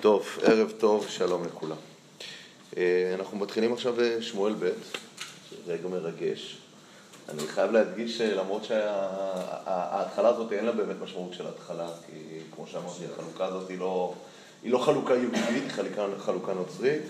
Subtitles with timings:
[0.00, 1.76] טוב, ערב טוב, שלום לכולם.
[2.76, 4.64] אה, אנחנו מתחילים עכשיו בשמואל ב',
[5.66, 6.58] זה רגע מרגש.
[7.28, 13.04] אני חייב להדגיש שלמרות שההתחלה הזאת אין לה באמת משמעות של התחלה, כי כמו שאמרתי,
[13.12, 14.14] החלוקה הזאת היא לא,
[14.62, 17.02] היא לא חלוקה יהודית, היא חלוקה, חלוקה נוצרית,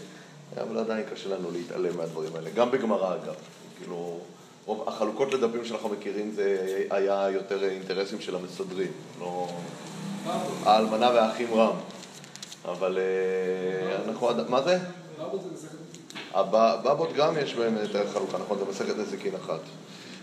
[0.61, 2.50] אבל עדיין קשה לנו להתעלם מהדברים האלה.
[2.50, 3.34] גם בגמרא אגב,
[3.79, 4.18] כאילו,
[4.66, 9.48] רוב החלוקות לדפים שאנחנו מכירים זה היה יותר אינטרסים של המסדרים, לא...
[10.64, 11.77] האלמנה והאחים רם.
[12.65, 14.29] אבל אה, אנחנו...
[14.49, 14.79] מה זה?
[16.82, 18.59] בבות גם יש בהם את החלוקה, נכון?
[18.59, 19.61] זה מסכת נזיקין אחת.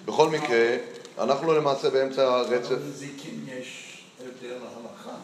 [0.05, 0.77] בכל מקרה,
[1.17, 2.71] אנחנו למעשה באמצע הרצף...
[2.71, 5.15] בנזיקין יש הבדל הלכה.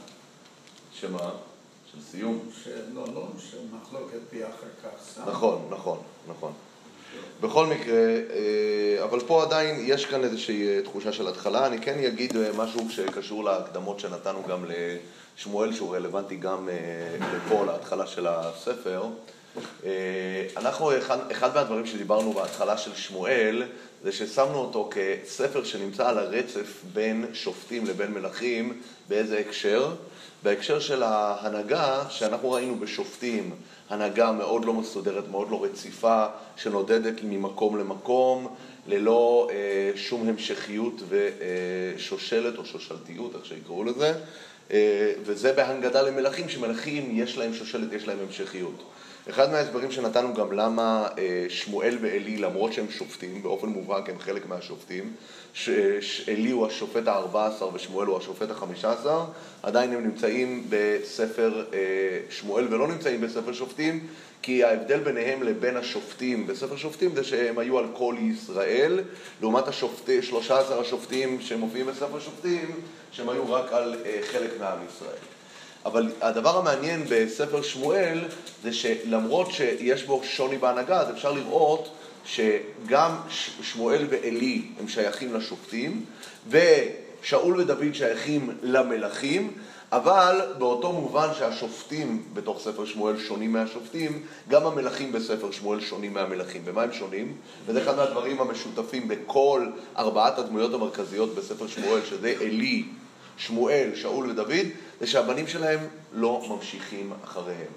[0.93, 1.31] שמה?
[1.91, 2.39] של סיום?
[2.93, 5.19] לא, לא, של מחלוקת בי אחר כך.
[5.27, 6.51] נכון, נכון, נכון.
[7.41, 11.65] בכל מקרה, אה, אבל פה עדיין יש כאן איזושהי אה, תחושה של התחלה.
[11.67, 14.65] אני כן אגיד משהו שקשור להקדמות שנתנו גם
[15.37, 16.69] לשמואל, שהוא רלוונטי גם
[17.35, 19.03] לפה, להתחלה של הספר.
[20.57, 23.63] אנחנו, אחד, אחד מהדברים שדיברנו בהתחלה של שמואל,
[24.03, 29.95] זה ששמנו אותו כספר שנמצא על הרצף בין שופטים לבין מלכים, באיזה הקשר?
[30.43, 33.51] בהקשר של ההנהגה שאנחנו ראינו בשופטים,
[33.89, 36.25] הנהגה מאוד לא מסודרת, מאוד לא רציפה,
[36.55, 38.55] שנודדת ממקום למקום,
[38.87, 44.13] ללא אה, שום המשכיות ושושלת או שושלתיות, איך שיקראו לזה, אה,
[45.23, 48.83] וזה בהנגדה למלכים, שמלכים יש להם שושלת, יש להם המשכיות.
[49.29, 54.45] אחד מההסברים שנתנו גם למה אה, שמואל ועלי, למרות שהם שופטים, באופן מובהק הם חלק
[54.45, 55.13] מהשופטים,
[55.53, 59.07] שעלי הוא השופט ה-14 ושמואל הוא השופט ה-15,
[59.63, 61.79] עדיין הם נמצאים בספר אה,
[62.29, 64.07] שמואל ולא נמצאים בספר שופטים,
[64.43, 68.99] כי ההבדל ביניהם לבין השופטים בספר שופטים זה שהם היו על כל ישראל,
[69.41, 75.17] לעומת השופטי, 13 השופטים שמופיעים בספר שופטים, שהם היו רק על אה, חלק מעם ישראל.
[75.85, 78.19] אבל הדבר המעניין בספר שמואל
[78.63, 83.15] זה שלמרות שיש בו שוני בהנהגה, אז אפשר לראות שגם
[83.61, 86.05] שמואל ועלי הם שייכים לשופטים,
[86.49, 89.53] ושאול ודוד שייכים למלכים,
[89.95, 96.65] אבל באותו מובן שהשופטים בתוך ספר שמואל שונים מהשופטים, גם המלכים בספר שמואל שונים מהמלכים.
[96.65, 97.35] במה הם שונים?
[97.65, 99.67] וזה אחד מהדברים המשותפים בכל
[99.97, 102.83] ארבעת הדמויות המרכזיות בספר שמואל, שזה עלי,
[103.37, 104.67] שמואל, שאול ודוד,
[104.99, 105.79] זה שהבנים שלהם
[106.13, 107.71] לא ממשיכים אחריהם.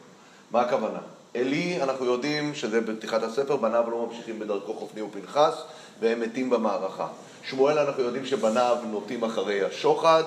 [0.50, 1.00] מה הכוונה?
[1.34, 5.54] עלי, אנחנו יודעים שזה בפתיחת הספר, בניו לא ממשיכים בדרכו חופני ופנחס,
[6.00, 7.06] והם מתים במערכה.
[7.42, 10.22] שמואל, אנחנו יודעים שבניו נוטים אחרי השוחד,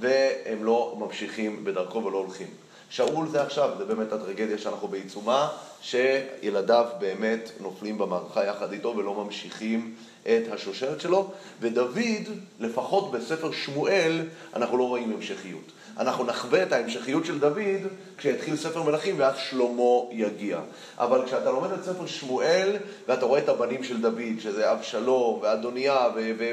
[0.00, 2.46] והם לא ממשיכים בדרכו ולא הולכים.
[2.90, 5.48] שאול זה עכשיו, זה באמת הטרגדיה שאנחנו בעיצומה,
[5.82, 12.28] שילדיו באמת נופלים במערכה יחד איתו ולא ממשיכים את השושלת שלו, ודוד,
[12.60, 14.20] לפחות בספר שמואל,
[14.54, 15.72] אנחנו לא רואים המשכיות.
[15.98, 17.82] אנחנו נחווה את ההמשכיות של דוד
[18.16, 20.60] כשיתחיל ספר מלכים ואז שלמה יגיע.
[20.98, 22.76] אבל כשאתה לומד את ספר שמואל
[23.08, 26.08] ואתה רואה את הבנים של דוד, שזה אבשלום ואדוניה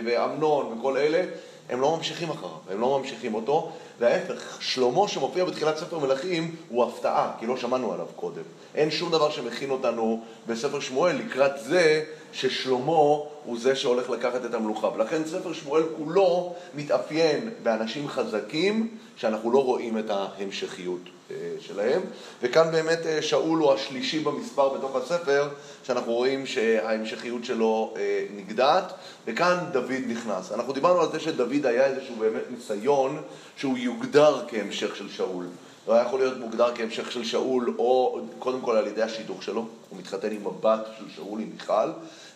[0.05, 1.23] ואמנון וכל אלה,
[1.71, 6.83] הם לא ממשיכים אחריו, הם לא ממשיכים אותו, וההפך, שלמה שמופיע בתחילת ספר מלכים הוא
[6.83, 8.41] הפתעה, כי לא שמענו עליו קודם.
[8.75, 12.91] אין שום דבר שמכין אותנו בספר שמואל לקראת זה ששלמה
[13.45, 14.87] הוא זה שהולך לקחת את המלוכה.
[14.87, 21.01] ולכן ספר שמואל כולו מתאפיין באנשים חזקים שאנחנו לא רואים את ההמשכיות
[21.59, 22.01] שלהם.
[22.41, 25.49] וכאן באמת אה, שאול הוא השלישי במספר בתוך הספר,
[25.83, 28.93] שאנחנו רואים שההמשכיות שלו אה, נגדעת,
[29.27, 30.51] וכאן דוד נכנס.
[30.51, 33.21] אנחנו דיברנו על זה שדוד היה איזשהו באמת ניסיון
[33.57, 35.45] שהוא יוגדר כהמשך של שאול.
[35.87, 39.65] לא היה יכול להיות מוגדר כהמשך של שאול, או קודם כל על ידי השידוך שלו,
[39.89, 41.91] הוא מתחתן עם הבת של שאול, עם מיכל,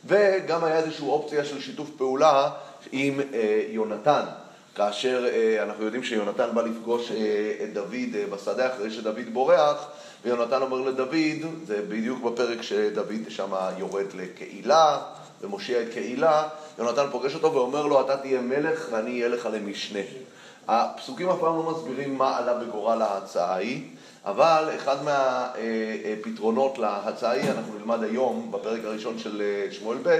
[0.05, 2.49] וגם היה איזושהי אופציה של שיתוף פעולה
[2.91, 4.23] עם אה, יונתן.
[4.75, 9.87] כאשר אה, אנחנו יודעים שיונתן בא לפגוש אה, את דוד אה, בשדה אחרי שדוד בורח,
[10.23, 14.99] ויונתן אומר לדוד, זה בדיוק בפרק שדוד שם יורד לקהילה
[15.41, 16.47] ומושיע את קהילה,
[16.79, 19.99] יונתן פוגש אותו ואומר לו, אתה תהיה מלך ואני אהיה לך למשנה.
[20.67, 23.83] הפסוקים אף פעם לא מסבירים מה עלה בגורל ההצעה ההיא,
[24.25, 29.41] אבל אחד מהפתרונות להצעה ההיא, אנחנו נלמד היום, בפרק הראשון של
[29.71, 30.19] שמואל ב',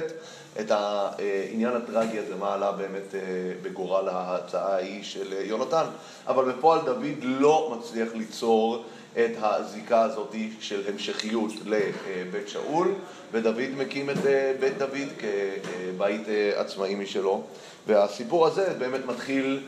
[0.60, 3.16] את העניין הטרגי הזה, מה עלה באמת
[3.62, 5.86] בגורל ההצעה ההיא של יונתן.
[6.28, 12.94] אבל בפועל דוד לא מצליח ליצור את הזיקה הזאת של המשכיות לבית שאול,
[13.32, 14.18] ודוד מקים את
[14.60, 17.44] בית דוד כבית עצמאי משלו.
[17.88, 19.64] והסיפור הזה באמת מתחיל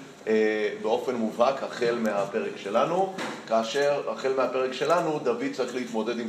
[0.82, 3.14] באופן מובהק החל מהפרק שלנו,
[3.48, 6.28] כאשר החל מהפרק שלנו דוד צריך להתמודד עם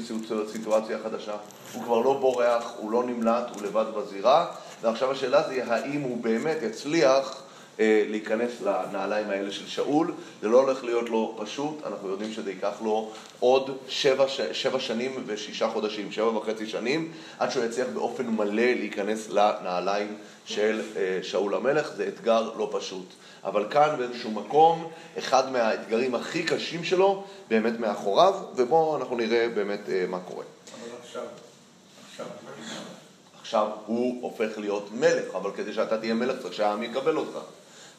[0.53, 1.37] סיטואציה חדשה.
[1.73, 4.47] הוא כבר לא בורח, הוא לא נמלט, הוא לבד בזירה,
[4.83, 7.43] ועכשיו השאלה זה האם הוא באמת יצליח
[7.81, 10.13] אה, להיכנס לנעליים האלה של שאול.
[10.43, 13.11] זה לא הולך להיות לו פשוט, אנחנו יודעים שזה ייקח לו
[13.41, 19.29] עוד שבע, שבע שנים ושישה חודשים, שבע וחצי שנים, עד שהוא יצליח באופן מלא להיכנס
[19.29, 21.93] לנעליים של אה, שאול המלך.
[21.97, 23.07] זה אתגר לא פשוט.
[23.45, 29.89] אבל כאן באיזשהו מקום, אחד מהאתגרים הכי קשים שלו באמת מאחוריו, ובואו אנחנו נראה באמת
[29.89, 30.45] אה, מה קורה.
[30.45, 31.23] אבל עכשיו,
[32.11, 32.27] עכשיו,
[33.41, 37.39] עכשיו הוא הופך להיות מלך, אבל כדי שאתה תהיה מלך צריך שהעם יקבל אותך.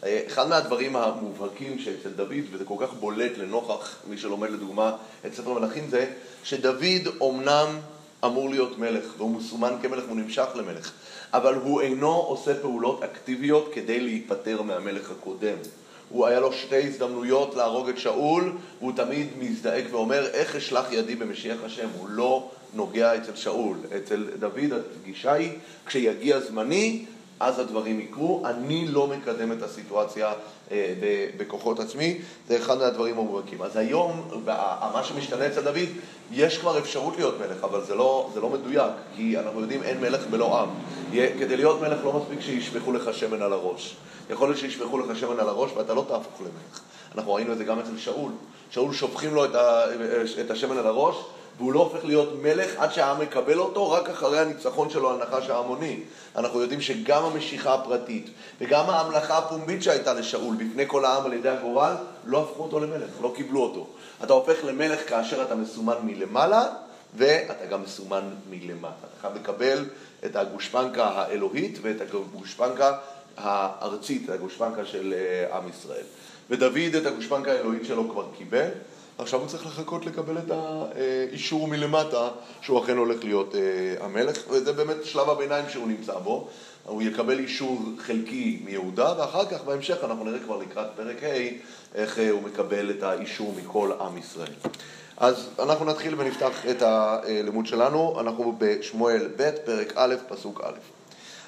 [0.04, 4.96] אה, אחד מהדברים המובהקים שאצל דוד, וזה כל כך בולט לנוכח מי שלומד לדוגמה
[5.26, 6.06] את ספר מלכים, זה
[6.44, 7.68] שדוד אומנם
[8.26, 10.92] אמור להיות מלך, והוא מסומן כמלך והוא נמשך למלך,
[11.34, 15.58] אבל הוא אינו עושה פעולות אקטיביות כדי להיפטר מהמלך הקודם.
[16.10, 21.16] הוא היה לו שתי הזדמנויות להרוג את שאול, והוא תמיד מזדעק ואומר, איך אשלח ידי
[21.16, 21.88] במשיח השם?
[21.98, 23.78] הוא לא נוגע אצל שאול.
[23.98, 25.52] אצל דוד הפגישה היא,
[25.86, 27.06] כשיגיע זמני,
[27.40, 28.42] אז הדברים יקרו.
[28.46, 30.34] אני לא מקדם את הסיטואציה
[30.72, 30.96] אה,
[31.38, 33.62] בכוחות עצמי, זה אחד מהדברים המובהקים.
[33.62, 34.28] אז היום,
[34.94, 35.90] מה שמשתנה אצל דוד,
[36.32, 40.02] יש כבר אפשרות להיות מלך, אבל זה לא, זה לא מדויק, כי אנחנו יודעים אין
[40.02, 40.70] מלך בלא עם.
[41.12, 43.96] כדי להיות מלך לא מספיק שישפכו לך שמן על הראש.
[44.30, 46.82] יכול להיות שישפכו לך שמן על הראש ואתה לא תהפוך למלך.
[47.16, 48.32] אנחנו ראינו את זה גם אצל שאול.
[48.72, 49.84] שאול שופכים לו את, ה,
[50.42, 51.16] את השמן על הראש,
[51.60, 55.50] והוא לא הופך להיות מלך עד שהעם מקבל אותו, רק אחרי הניצחון שלו על נחש
[55.50, 56.00] ההמוני.
[56.36, 58.30] אנחנו יודעים שגם המשיכה הפרטית
[58.62, 61.94] וגם ההמלכה הפומבית שהייתה לשאול בפני כל העם על ידי הגורל,
[62.26, 63.88] לא הפכו אותו למלך, לא קיבלו אותו.
[64.24, 66.66] אתה הופך למלך כאשר אתה מסומן מלמעלה,
[67.16, 68.88] ואתה גם מסומן מלמטה.
[68.88, 69.86] אתה חייב לקבל
[70.26, 72.98] את הגושפנקה האלוהית ואת הגושפנקה
[73.38, 76.04] הארצית, את הגושפנקה של אה, עם ישראל.
[76.50, 78.68] ודוד את הגושפנקה האלוהית שלו כבר קיבל,
[79.20, 82.30] עכשיו הוא צריך לחכות לקבל את האישור מלמטה
[82.62, 86.48] שהוא אכן הולך להיות אה, המלך, וזה באמת שלב הביניים שהוא נמצא בו.
[86.86, 91.28] הוא יקבל אישור חלקי מיהודה, ואחר כך בהמשך אנחנו נראה כבר לקראת פרק ה'
[91.96, 94.54] איך אה, הוא מקבל את האישור מכל עם ישראל.
[95.18, 100.78] אז אנחנו נתחיל ונפתח את הלימוד שלנו, אנחנו בשמואל ב', פרק א', פסוק א'.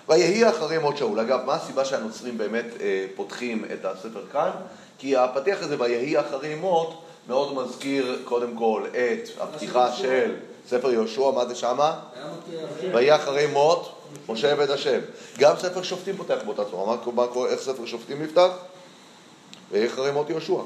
[0.09, 1.19] ויהי אחרי מות שאול.
[1.19, 4.51] אגב, מה הסיבה שהנוצרים באמת אה, פותחים את הספר כאן?
[4.97, 10.35] כי הפתיח הזה, ויהי אחרי מות, מאוד מזכיר קודם כל את הפתיחה של
[10.67, 11.99] ספר יהושע, מה זה שמה?
[12.93, 13.91] ויהי אחרי מות,
[14.29, 14.99] משה עבד השם.
[15.39, 16.97] גם ספר שופטים פותח באותה צורה.
[17.15, 18.49] מה, איך ספר שופטים נפתח?
[19.71, 20.61] ויהי אחרי מות יהושע,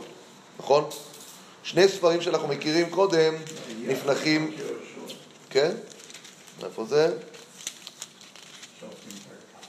[0.60, 0.90] נכון?
[1.64, 3.34] שני ספרים שאנחנו מכירים קודם
[3.82, 4.56] נפנחים...
[5.50, 5.72] כן?
[6.64, 7.18] איפה זה?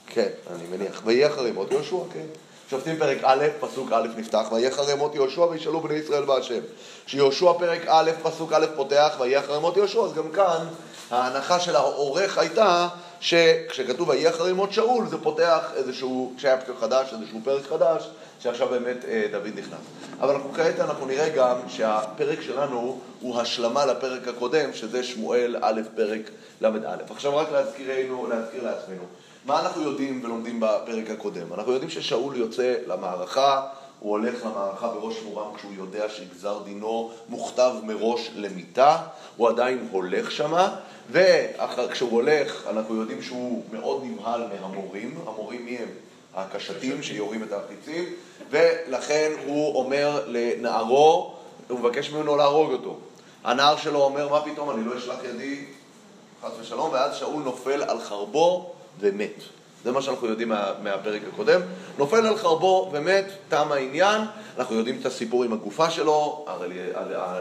[0.06, 1.02] כן, אני מניח.
[1.04, 2.26] ויהי אחרי מות יהושע, כן.
[2.70, 6.60] שופטים פרק א', פסוק א' נפתח, ויהי אחרי מות יהושע וישאלו בני ישראל בהשם.
[7.06, 10.66] כשיהושע פרק א', פסוק א' פותח, ויהי אחרי מות יהושע, אז גם כאן
[11.10, 12.88] ההנחה של העורך הייתה
[13.20, 18.10] שכשכתוב ויהי אחרי מות שאול, זה פותח איזשהו צ'פטר חדש, איזשהו פרק חדש,
[18.40, 19.80] שעכשיו באמת אה, דוד נכנס.
[20.20, 25.80] אבל אנחנו כעת אנחנו נראה גם שהפרק שלנו הוא השלמה לפרק הקודם, שזה שמואל א',
[25.96, 26.30] פרק
[26.60, 26.96] ל"א.
[27.10, 29.04] עכשיו רק להזכירנו, להזכיר לעצמנו.
[29.46, 31.52] מה אנחנו יודעים ולומדים בפרק הקודם?
[31.52, 33.66] אנחנו יודעים ששאול יוצא למערכה,
[34.00, 38.96] הוא הולך למערכה בראש מורם כשהוא יודע שגזר דינו מוכתב מראש למיתה,
[39.36, 40.76] הוא עדיין הולך שמה,
[41.10, 45.88] וכשהוא הולך אנחנו יודעים שהוא מאוד נבהל מהמורים, המורים מי הם?
[46.34, 48.04] הקשתים שיורים את החיצים,
[48.50, 51.34] ולכן הוא אומר לנערו,
[51.68, 52.96] הוא מבקש ממנו להרוג אותו.
[53.44, 55.64] הנער שלו אומר, מה פתאום, אני לא אשלח ידי,
[56.42, 59.42] חס ושלום, ואז שאול נופל על חרבו ומת.
[59.84, 61.60] זה מה שאנחנו יודעים מה, מהפרק הקודם.
[61.98, 64.20] נופל על חרבו ומת, תם העניין.
[64.58, 66.78] אנחנו יודעים את הסיפור עם הגופה שלו, הרי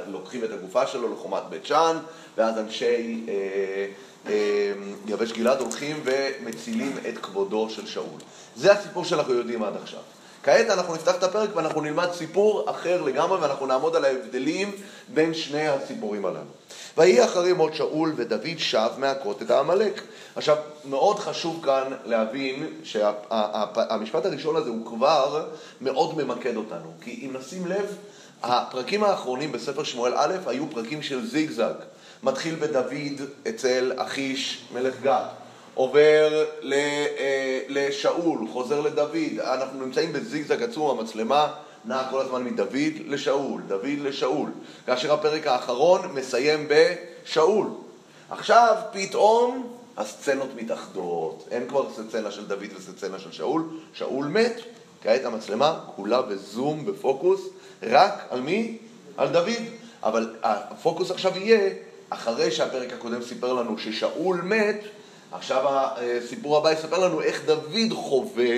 [0.08, 1.98] לוקחים את הגופה שלו לחומת בית שאן,
[2.38, 3.88] ואז אנשי אה,
[4.28, 4.74] אה,
[5.08, 8.20] יבש גלעד הולכים ומצילים את כבודו של שאול.
[8.56, 10.00] זה הסיפור שאנחנו יודעים עד עכשיו.
[10.46, 14.72] כעת אנחנו נפתח את הפרק ואנחנו נלמד סיפור אחר לגמרי ואנחנו נעמוד על ההבדלים
[15.14, 16.40] בין שני הסיפורים הללו.
[16.98, 20.02] ויהי אחרי מות שאול ודוד שב מהכות את העמלק.
[20.36, 25.46] עכשיו, מאוד חשוב כאן להבין שהמשפט הראשון הזה הוא כבר
[25.82, 26.94] מאוד ממקד אותנו.
[27.02, 27.98] כי אם נשים לב,
[28.44, 31.74] הפרקים האחרונים בספר שמואל א' היו פרקים של זיגזג.
[32.24, 35.45] מתחיל בדוד אצל אחיש מלך גת.
[35.76, 41.54] עובר אה, לשאול, חוזר לדוד, אנחנו נמצאים בזיגזג עצום, המצלמה
[41.86, 44.50] נעה כל הזמן מדוד לשאול, דוד לשאול,
[44.86, 47.68] כאשר הפרק האחרון מסיים בשאול.
[48.30, 53.64] עכשיו פתאום הסצנות מתאחדות, אין כבר סצנה של דוד וסצנה של שאול,
[53.94, 54.62] שאול מת,
[55.04, 57.42] כעת המצלמה כולה בזום, בפוקוס,
[57.84, 58.78] רק על מי?
[59.18, 59.64] על דוד.
[60.04, 61.70] אבל הפוקוס עכשיו יהיה,
[62.10, 64.80] אחרי שהפרק הקודם סיפר לנו ששאול מת,
[65.32, 68.58] עכשיו הסיפור הבא יספר לנו איך דוד חווה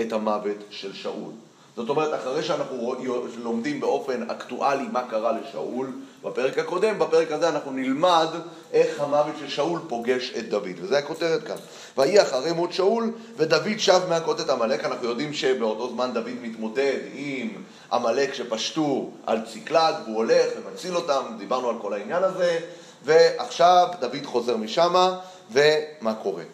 [0.00, 1.32] את המוות של שאול.
[1.76, 2.94] זאת אומרת, אחרי שאנחנו
[3.42, 5.92] לומדים באופן אקטואלי מה קרה לשאול
[6.24, 8.26] בפרק הקודם, בפרק הזה אנחנו נלמד
[8.72, 11.56] איך המוות של שאול פוגש את דוד, וזה הכותרת כאן.
[11.98, 16.98] ויהי אחרי מות שאול, ודוד שב מהכות את עמלק, אנחנו יודעים שבאותו זמן דוד מתמודד
[17.14, 17.48] עם
[17.92, 22.58] עמלק שפשטו על ציקלג, והוא הולך ומציל אותם, דיברנו על כל העניין הזה,
[23.04, 25.18] ועכשיו דוד חוזר משמה,
[25.52, 26.44] ומה קורה?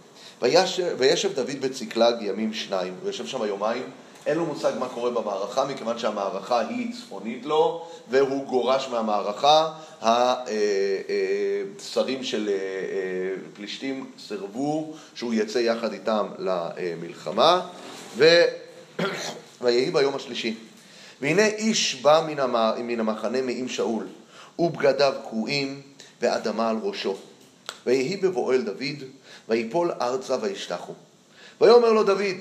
[0.98, 3.90] וישב דוד בציקלג ימים שניים, הוא יושב שם יומיים,
[4.26, 9.72] אין לו מושג מה קורה במערכה, מכיוון שהמערכה היא צפונית לו, והוא גורש מהמערכה.
[11.78, 12.58] השרים של אה, אה,
[13.54, 17.66] פלישתים סירבו שהוא יצא יחד איתם למלחמה,
[19.60, 20.56] ויהי ביום השלישי.
[21.20, 22.26] והנה איש בא
[22.78, 24.06] מן המחנה מעם שאול,
[24.58, 25.80] ובגדיו קרועים,
[26.22, 27.16] ואדמה על ראשו.
[27.86, 29.02] ויהי בבואו אל דוד,
[29.48, 30.92] ויפול ארצה וישתחו.
[31.60, 32.36] ויאמר לו דוד,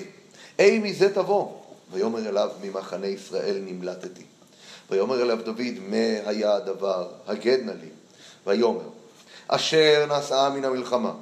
[0.60, 1.52] אי מזה תבוא?
[1.92, 4.24] ויאמר אליו ממחנה ישראל נמלטתי.
[4.90, 7.08] ויאמר אליו דוד, מה היה הדבר?
[7.28, 7.90] הגד נא לי.
[8.48, 8.90] ויאמר,
[9.48, 11.14] אשר נסעה מן המלחמה,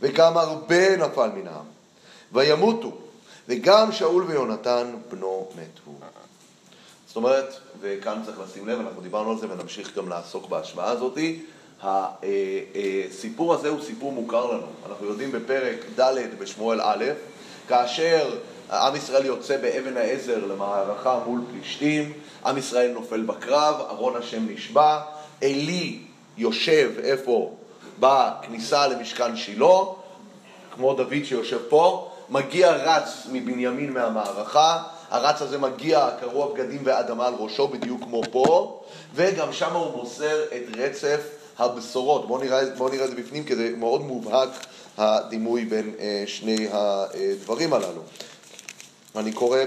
[0.00, 1.64] וגם הרבה נפל מן העם,
[2.32, 2.98] וימותו,
[3.48, 5.90] וגם שאול ויונתן בנו מתו.
[7.06, 11.42] זאת אומרת, וכאן צריך לשים לב, אנחנו דיברנו על זה ונמשיך גם לעסוק בהשוואה הזאתי,
[11.86, 14.66] הסיפור הזה הוא סיפור מוכר לנו.
[14.88, 17.04] אנחנו יודעים בפרק ד' בשמואל א',
[17.68, 18.38] כאשר
[18.70, 22.12] עם ישראל יוצא באבן העזר למערכה מול פלישתים,
[22.46, 25.00] עם ישראל נופל בקרב, ארון השם נשבע,
[25.42, 25.98] עלי
[26.36, 27.54] יושב איפה?
[28.00, 29.78] בכניסה למשכן שילה,
[30.74, 37.34] כמו דוד שיושב פה, מגיע רץ מבנימין מהמערכה, הרץ הזה מגיע קרוע בגדים ואדמה על
[37.38, 38.80] ראשו, בדיוק כמו פה,
[39.14, 41.20] וגם שם הוא מוסר את רצף
[41.58, 42.28] הבשורות.
[42.28, 44.50] בואו נראה, בוא נראה את זה בפנים, כי זה מאוד מובהק
[44.98, 48.02] הדימוי בין אה, שני הדברים הללו.
[49.16, 49.58] אני קורא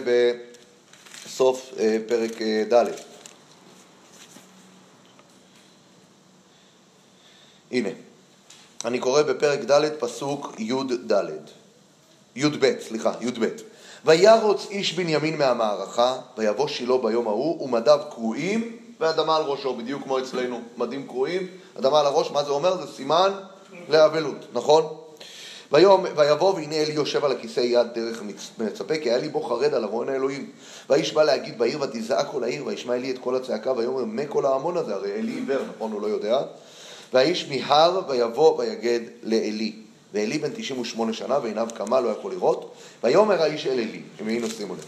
[1.26, 2.86] בסוף אה, פרק אה, ד'.
[7.72, 7.90] הנה,
[8.86, 11.12] אני קורא בפרק ד' פסוק י"ד,
[12.36, 13.46] י"ב, סליחה, י"ב.
[14.06, 20.20] וירוץ איש בנימין מהמערכה, ויבוא שילה ביום ההוא, ומדיו קרועים, ואדמה על ראשו, בדיוק כמו
[20.20, 21.48] אצלנו, מדים קרועים,
[21.80, 22.86] אדמה על הראש, מה זה אומר?
[22.86, 23.32] זה סימן
[23.90, 24.84] לאבלות, נכון?
[25.72, 28.22] ויום, ויבוא והנה אלי יושב על הכיסא יד דרך
[28.58, 30.50] מצפה, כי היה ליבו חרד על ארון האלוהים.
[30.90, 34.46] והאיש בא להגיד בעיר ותזעק כל העיר, וישמע אלי את כל הצעקה, ויאמר מה כל
[34.46, 36.42] ההמון הזה, הרי אלי עיוור, נכון, הוא לא יודע.
[37.14, 39.74] והאיש מיהר ויבוא ויגד לאלי.
[40.14, 42.74] ואלי בן 98 שנה ועיניו כמה לא יכול לראות.
[43.04, 44.86] ויאמר האיש אל אלי, אם היינו שימו לב.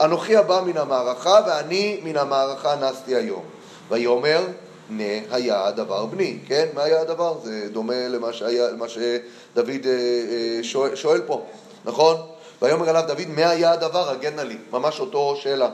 [0.00, 3.42] אנוכי הבא מן המערכה ואני מן המערכה נסתי היום.
[3.88, 4.46] ויאמר
[4.90, 6.68] נה היה הדבר בני, כן?
[6.74, 7.38] מה היה הדבר?
[7.42, 11.46] זה דומה למה, שהיה, למה שדוד אה, אה, שואל, שואל פה,
[11.84, 12.16] נכון?
[12.62, 14.10] ויאמר אליו דוד, מה היה הדבר?
[14.10, 14.56] הגן נא לי.
[14.72, 15.70] ממש אותו שאלה.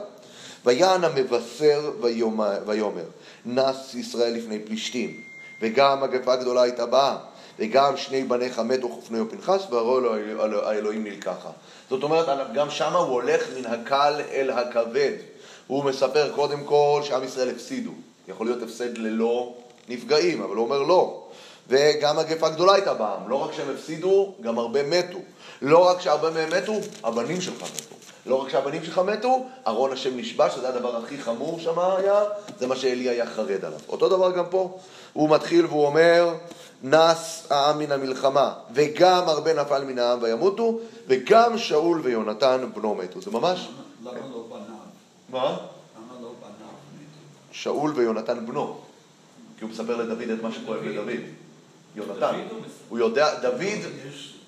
[0.65, 1.91] ויען המבשר
[2.65, 3.03] ויאמר,
[3.45, 5.21] נס ישראל לפני פלישתים,
[5.61, 7.17] וגם מגפה גדולה הייתה באה,
[7.59, 11.49] וגם שני בניך מתו חופני ופנחס, והראו לו האלוהים נלקחה.
[11.89, 15.13] זאת אומרת, גם שם הוא הולך מן הקל אל הכבד.
[15.67, 17.91] הוא מספר קודם כל שעם ישראל הפסידו.
[18.29, 19.53] יכול להיות הפסד ללא
[19.89, 21.23] נפגעים, אבל הוא אומר לא.
[21.67, 25.17] וגם מגפה גדולה הייתה בעם, לא רק שהם הפסידו, גם הרבה מתו.
[25.61, 27.95] לא רק שהרבה מהם מתו, הבנים שלך מתו.
[28.25, 32.23] לא רק שהבנים שלך מתו, ארון השם נשבע, שזה הדבר הכי חמור שם היה,
[32.59, 33.79] זה מה שאלי היה חרד עליו.
[33.89, 34.77] אותו דבר גם פה,
[35.13, 36.33] הוא מתחיל והוא אומר,
[36.83, 43.21] נס העם מן המלחמה, וגם הרבה נפל מן העם וימותו, וגם שאול ויונתן בנו מתו.
[43.21, 43.69] זה ממש...
[44.03, 44.61] למה לא בניו?
[45.29, 45.57] מה?
[47.51, 48.77] שאול ויונתן בנו.
[49.57, 51.09] כי הוא מספר לדוד את מה שכואב לדוד.
[51.95, 52.39] יונתן.
[52.89, 53.79] הוא יודע, דוד,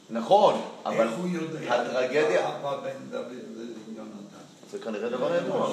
[0.09, 1.07] נכון, אבל
[1.67, 2.51] הטרגדיה...
[4.71, 5.71] זה כנראה דבר ידוע.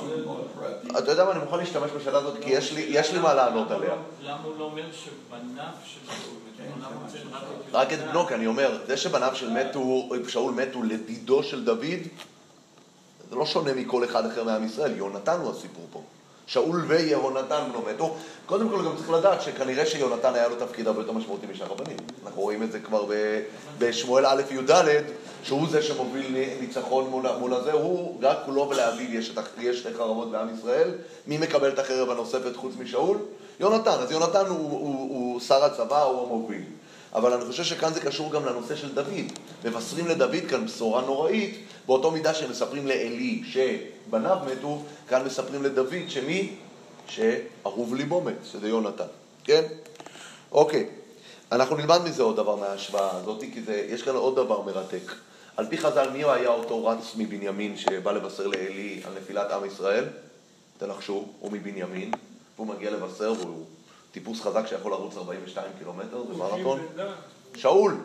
[0.99, 2.51] אתה יודע מה, אני מוכן להשתמש בשאלה הזאת, כי
[2.89, 3.95] יש לי מה לענות עליה.
[4.23, 6.39] למה הוא לא אומר שבניו של שאול,
[7.73, 9.51] רק את בנו, כי אני אומר, זה שבניו של
[10.29, 12.03] שאול מתו לדידו של דוד,
[13.31, 16.03] זה לא שונה מכל אחד אחר מעם ישראל, יונתן הוא הסיפור פה.
[16.49, 18.17] שאול ויהונתן בנו מתו.
[18.47, 21.97] קודם כל גם צריך לדעת שכנראה שיונתן היה לו תפקיד הרבה יותר משמעותי משאר הבנים.
[22.27, 23.05] אנחנו רואים את זה כבר
[23.79, 24.85] בשמואל א' י"ד,
[25.43, 29.33] שהוא זה שמוביל ניצחון מול, מול הזה, הוא רק כולו ולאביו יש
[29.79, 30.91] שתי חרבות בעם ישראל.
[31.27, 33.19] מי מקבל את החרב הנוספת חוץ משאול?
[33.61, 33.91] יונתן.
[33.91, 36.63] אז יונתן הוא, הוא, הוא, הוא שר הצבא, הוא המוביל.
[37.15, 39.33] אבל אני חושב שכאן זה קשור גם לנושא של דוד.
[39.65, 46.55] מבשרים לדוד כאן בשורה נוראית, באותו מידה שמספרים לעלי שבניו מתו, כאן מספרים לדוד שמי?
[47.09, 49.05] שאהוב ליבו מת, שזה יונתן,
[49.45, 49.63] כן?
[50.53, 50.87] אוקיי,
[51.53, 55.13] אנחנו נלמד מזה עוד דבר מההשוואה הזאת, כי זה, יש כאן עוד דבר מרתק.
[55.57, 60.05] על פי חז"ל, מי היה אותו רץ מבנימין שבא לבשר לעלי על נפילת עם ישראל?
[60.79, 62.11] תנחשו, הוא מבנימין,
[62.57, 63.65] והוא מגיע לבשר והוא
[64.13, 66.81] טיפוס חזק שיכול לרוץ 42 קילומטר, זה מרתון.
[67.57, 67.97] שאול.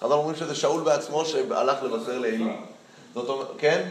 [0.00, 2.56] חז"ל אומרים שזה שאול בעצמו שהלך לבשר לעלי.
[3.14, 3.88] זאת אומרת, כן?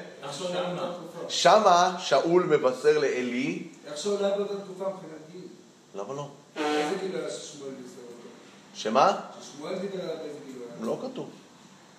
[1.30, 3.64] שמה שאול מבשר לעלי.
[3.88, 5.42] איך שאול היה באותה תקופה מבחינת גיל?
[5.96, 6.28] למה לא?
[6.58, 8.28] איזה גיל היה ששמואל בישר אותו?
[8.74, 9.18] שמה?
[9.42, 10.86] ששמואל דיבר עליו איזה גיל הוא היה?
[11.02, 11.30] לא כתוב.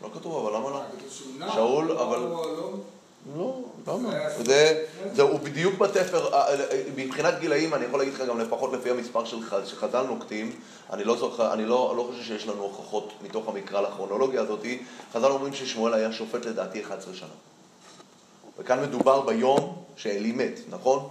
[0.02, 0.80] לא כתוב, אבל למה לא?
[1.38, 1.52] נע?
[1.52, 2.26] שאול, אבל-
[3.36, 4.10] לא, למה?
[4.44, 8.72] זה זה, הוא בדיוק בתפר, אה, אה, מבחינת גילאים, אני יכול להגיד לך גם לפחות
[8.72, 9.24] לפי המספר
[9.64, 10.60] שחז"ל נוקטים,
[10.92, 14.66] אני לא זוכר, אני לא, לא חושב שיש לנו הוכחות מתוך המקרא לכרונולוגיה הזאת,
[15.12, 17.28] חז"ל אומרים ששמואל היה שופט לדעתי 11 שנה.
[18.58, 21.08] וכאן מדובר ביום שעלי מת, נכון?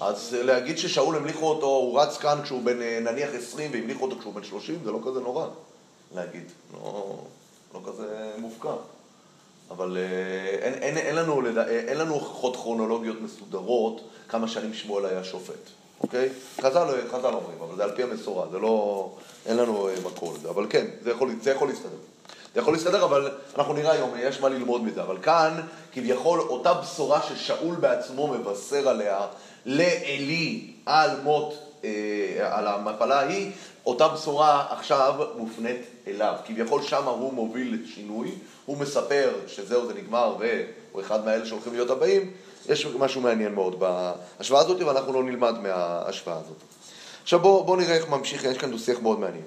[0.00, 4.18] אז להגיד ששאול המליכו אותו, הוא רץ כאן כשהוא בן אה, נניח 20 והמליכו אותו
[4.18, 5.46] כשהוא בן 30, זה לא כזה נורא
[6.14, 7.16] להגיד, לא,
[7.74, 8.74] לא כזה מופקע.
[9.76, 15.06] אבל אה, אין, אין, אין, לנו, אה, אין לנו הוכחות כרונולוגיות מסודרות כמה שנים שמואל
[15.06, 16.28] היה שופט, אוקיי?
[16.60, 19.08] חז"ל, חז"ל אומרים, אבל זה על פי המסורה, זה לא...
[19.46, 21.96] אין לנו מקור לזה, אבל כן, זה יכול, זה יכול להסתדר.
[22.54, 25.02] זה יכול להסתדר, אבל אנחנו נראה היום, יש מה ללמוד מזה.
[25.02, 25.60] אבל כאן,
[25.92, 29.20] כביכול, אותה בשורה ששאול בעצמו מבשר עליה
[29.66, 31.54] לעלי על מות,
[31.84, 31.90] אה,
[32.58, 33.50] על המפלה ההיא,
[33.86, 36.34] אותה בשורה עכשיו מופנית אליו.
[36.46, 38.30] כביכול שמה הוא מוביל לשינוי,
[38.66, 42.30] הוא מספר שזהו, זה נגמר, והוא אחד מהאלה שהולכים להיות הבאים.
[42.68, 46.56] יש משהו מעניין מאוד בהשוואה הזאת, ואנחנו לא נלמד מההשוואה הזאת.
[47.22, 49.44] עכשיו בואו בוא נראה איך ממשיך, יש כאן דו-שיח מאוד מעניין.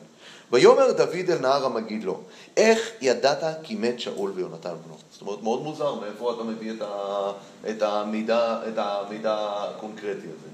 [0.52, 2.20] ויאמר דוד אל נער המגיד לו,
[2.58, 4.98] איך ידעת כי מת שאול ויונתן בנו?
[5.12, 7.32] זאת אומרת, מאוד מוזר, מאיפה אתה מביא את, ה,
[7.70, 10.48] את, המידע, את המידע הקונקרטי הזה.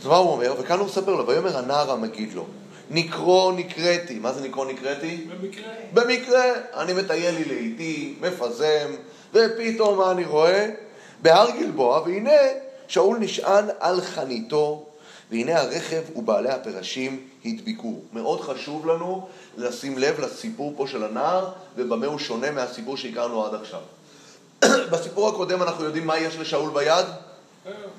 [0.00, 0.54] אז מה הוא אומר?
[0.60, 2.44] וכאן הוא מספר לו, ויאמר הנער המגיד לו,
[2.90, 4.18] נקרו נקראתי.
[4.18, 5.26] מה זה נקרו נקראתי?
[5.28, 5.72] במקרה.
[5.92, 8.90] במקרה, אני מטייל לי לאיטי, מפזם,
[9.32, 10.70] ופתאום מה אני רואה?
[11.22, 12.30] בהר גלבוע, והנה
[12.88, 14.86] שאול נשען על חניתו,
[15.30, 17.94] והנה הרכב ובעלי הפרשים הדביקו.
[18.12, 23.54] מאוד חשוב לנו לשים לב לסיפור פה של הנער, ובמה הוא שונה מהסיפור שהכרנו עד
[23.54, 23.80] עכשיו.
[24.92, 27.06] בסיפור הקודם אנחנו יודעים מה יש לשאול ביד?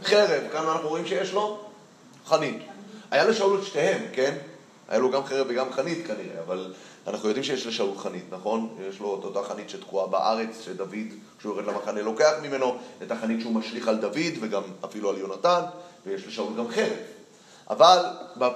[0.03, 0.43] חרב.
[0.51, 1.59] כאן אנחנו רואים שיש לו
[2.25, 2.57] חנית.
[3.11, 4.35] היה לשאול את שתיהם, כן?
[4.89, 6.73] היה לו גם חרב וגם חנית כנראה, אבל
[7.07, 8.75] אנחנו יודעים שיש לשאול חנית, נכון?
[8.89, 10.89] יש לו את אותה חנית שתקועה בארץ, שדוד,
[11.39, 15.61] כשהוא יורד למחנה, לוקח ממנו את החנית שהוא משליך על דוד וגם אפילו על יונתן,
[16.05, 16.97] ויש לשאול גם חרב.
[17.69, 18.05] אבל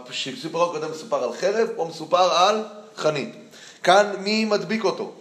[0.10, 2.64] בסיפור הקודם מסופר על חרב, פה מסופר על
[2.96, 3.36] חנית.
[3.84, 5.12] כאן מי מדביק אותו?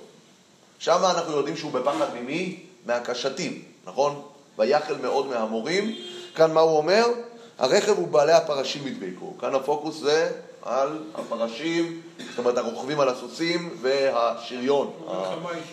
[0.78, 2.62] שם אנחנו יודעים שהוא בפחד ממי?
[2.86, 4.22] מהקשתים, נכון?
[4.58, 5.96] ויחל מאוד מהמורים.
[6.34, 7.06] כאן מה הוא אומר?
[7.58, 9.38] הרכב ובעלי הפרשים הדביקו.
[9.40, 14.92] כאן הפוקוס זה על הפרשים, זאת אומרת הרוכבים על הסוסים והשריון.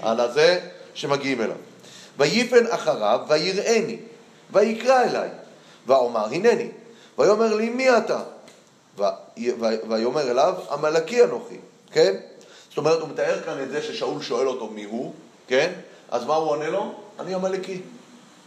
[0.01, 0.59] על הזה
[0.93, 1.55] שמגיעים אליו.
[2.17, 3.97] ויפן אחריו ויראני,
[4.51, 5.29] ויקרא אליי,
[5.87, 6.69] ואומר הנני,
[7.17, 8.19] ויאמר לי מי אתה?
[9.89, 11.57] ויאמר אליו עמלקי אנוכי,
[11.91, 12.15] כן?
[12.69, 15.13] זאת אומרת, הוא מתאר כאן את זה ששאול שואל אותו מי הוא,
[15.47, 15.71] כן?
[16.11, 16.93] אז מה הוא עונה לו?
[17.19, 17.81] אני עמלקי.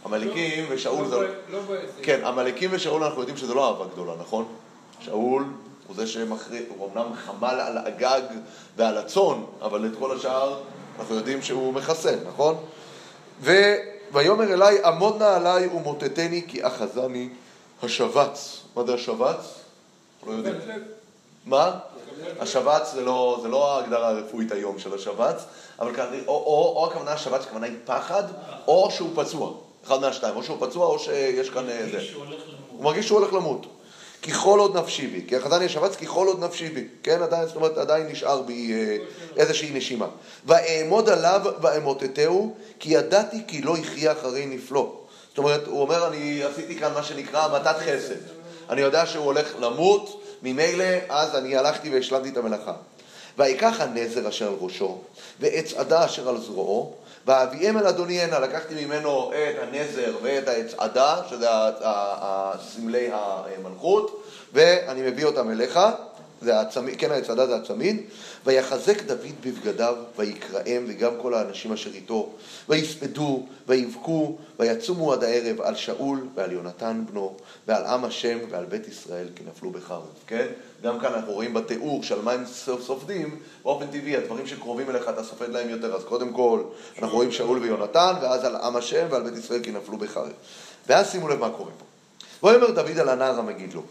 [0.05, 1.15] עמלקים ושאול זה...
[1.49, 1.77] לא ב- לא.
[2.03, 4.45] כן, עמלקים ושאול אנחנו יודעים שזה לא אהבה גדולה, נכון?
[5.01, 5.43] שאול
[5.89, 8.21] הוא זה שמכריע, הוא אמנם חמל על הגג
[8.77, 10.59] ועל הצאן, אבל את כל השאר
[10.99, 12.55] אנחנו יודעים שהוא מחסן, נכון?
[13.41, 13.51] ו...
[14.11, 17.29] ויאמר אליי, עמוד נא עליי ומוטטני כי אחזני
[17.83, 18.61] השבץ.
[18.75, 19.59] מה זה השבץ?
[20.27, 20.55] לא יודעים.
[21.45, 21.79] מה?
[22.39, 25.43] השבץ זה לא, זה לא ההגדרה הרפואית היום של השבץ,
[25.79, 28.23] אבל כנראה, או, או, או הכוונה השבץ, הכוונה היא פחד,
[28.67, 29.53] או שהוא פצוע.
[29.85, 31.85] אחד מהשתיים, או שהוא פצוע או שיש כאן אה.
[32.69, 33.65] הוא מרגיש שהוא הולך למות.
[34.27, 37.77] ככל עוד נפשי בי, כי החזני השבץ ככל עוד נפשי בי, כן, עדיין, זאת אומרת,
[37.77, 38.97] עדיין נשאר בי אה,
[39.37, 40.07] איזושהי נשימה.
[40.45, 44.99] ואעמוד עליו ואמוטטהו, כי ידעתי כי לא יחיה אחרי נפלו.
[45.29, 48.15] זאת אומרת, הוא אומר, אני עשיתי כאן מה שנקרא המתת חסד.
[48.69, 52.73] אני יודע שהוא הולך למות, ממילא אז אני הלכתי והשלמתי את המלאכה.
[53.37, 54.97] ויקח הנזר אשר על ראשו,
[55.39, 56.93] ועץ עדה אשר על זרועו,
[57.27, 61.47] ואביאם אל אדוני הנה, לקחתי ממנו את הנזר ואת העץ עדה, שזה
[62.69, 65.79] סמלי המלכות, ואני מביא אותם אליך,
[66.41, 68.01] זה הצמיד, כן העץ עדה זה הצמיד,
[68.45, 72.29] ויחזק דוד בבגדיו, ויקראם, וגם כל האנשים אשר איתו,
[72.69, 77.35] ויספדו, ויבכו, ויצומו עד הערב על שאול ועל יונתן בנו,
[77.67, 80.47] ועל עם השם ועל בית ישראל, כי נפלו בחרב, כן?
[80.83, 82.43] גם כאן אנחנו רואים בתיאור של מה הם
[82.81, 86.63] סופדים, באופן טבעי, הדברים שקרובים אליך אתה סופד להם יותר, אז קודם כל
[87.01, 90.31] אנחנו רואים שאול ויונתן, ואז על עם השם ועל בית ישראל, כי נפלו בחרב.
[90.87, 91.85] ואז שימו לב מה קורה פה.
[92.47, 93.81] ויאמר דוד על הנער המגיד לו,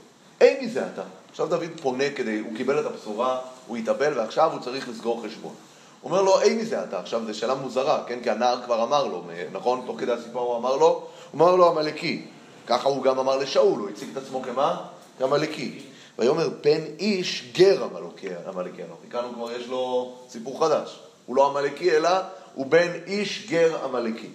[0.40, 1.02] אין מזה אתה.
[1.38, 5.54] עכשיו דוד פונה כדי, הוא קיבל את הבשורה, הוא התאבל, ועכשיו הוא צריך לסגור חשבון.
[6.00, 7.00] הוא אומר לו, אין מזה אתה.
[7.00, 8.18] עכשיו, זו שאלה מוזרה, כן?
[8.22, 9.82] כי הנער כבר אמר לו, נכון?
[9.86, 12.26] תוך כדי הסיפור הוא אמר לו, הוא אמר לו עמלקי.
[12.66, 14.86] ככה הוא גם אמר לשאול, הוא הציג את עצמו כמה?
[15.18, 15.78] כעמלקי.
[16.18, 19.06] ויאמר, בן איש גר עמלקי עמלקי אנוכי.
[19.10, 20.98] כאן הוא כבר יש לו סיפור חדש.
[21.26, 22.10] הוא לא עמלקי, אלא
[22.54, 24.30] הוא בן איש גר עמלקי.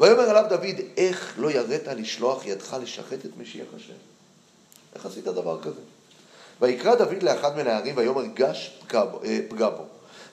[0.00, 3.92] ויאמר אליו דוד, איך לא יראת לשלוח ידך לשחט את משיח השם?
[4.94, 5.80] איך עשית דבר כזה?
[6.60, 9.02] ויקרא דוד לאחד מן הערים, ויאמר גש אה,
[9.48, 9.84] פגע בו,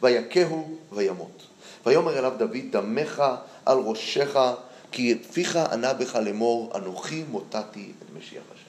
[0.01, 1.43] ויכהו וימות.
[1.85, 3.23] ויאמר אליו דוד, דמך
[3.65, 4.37] על ראשך,
[4.91, 8.63] כי פיך ענה בך לאמור, אנוכי מוטטתי את משיח השם.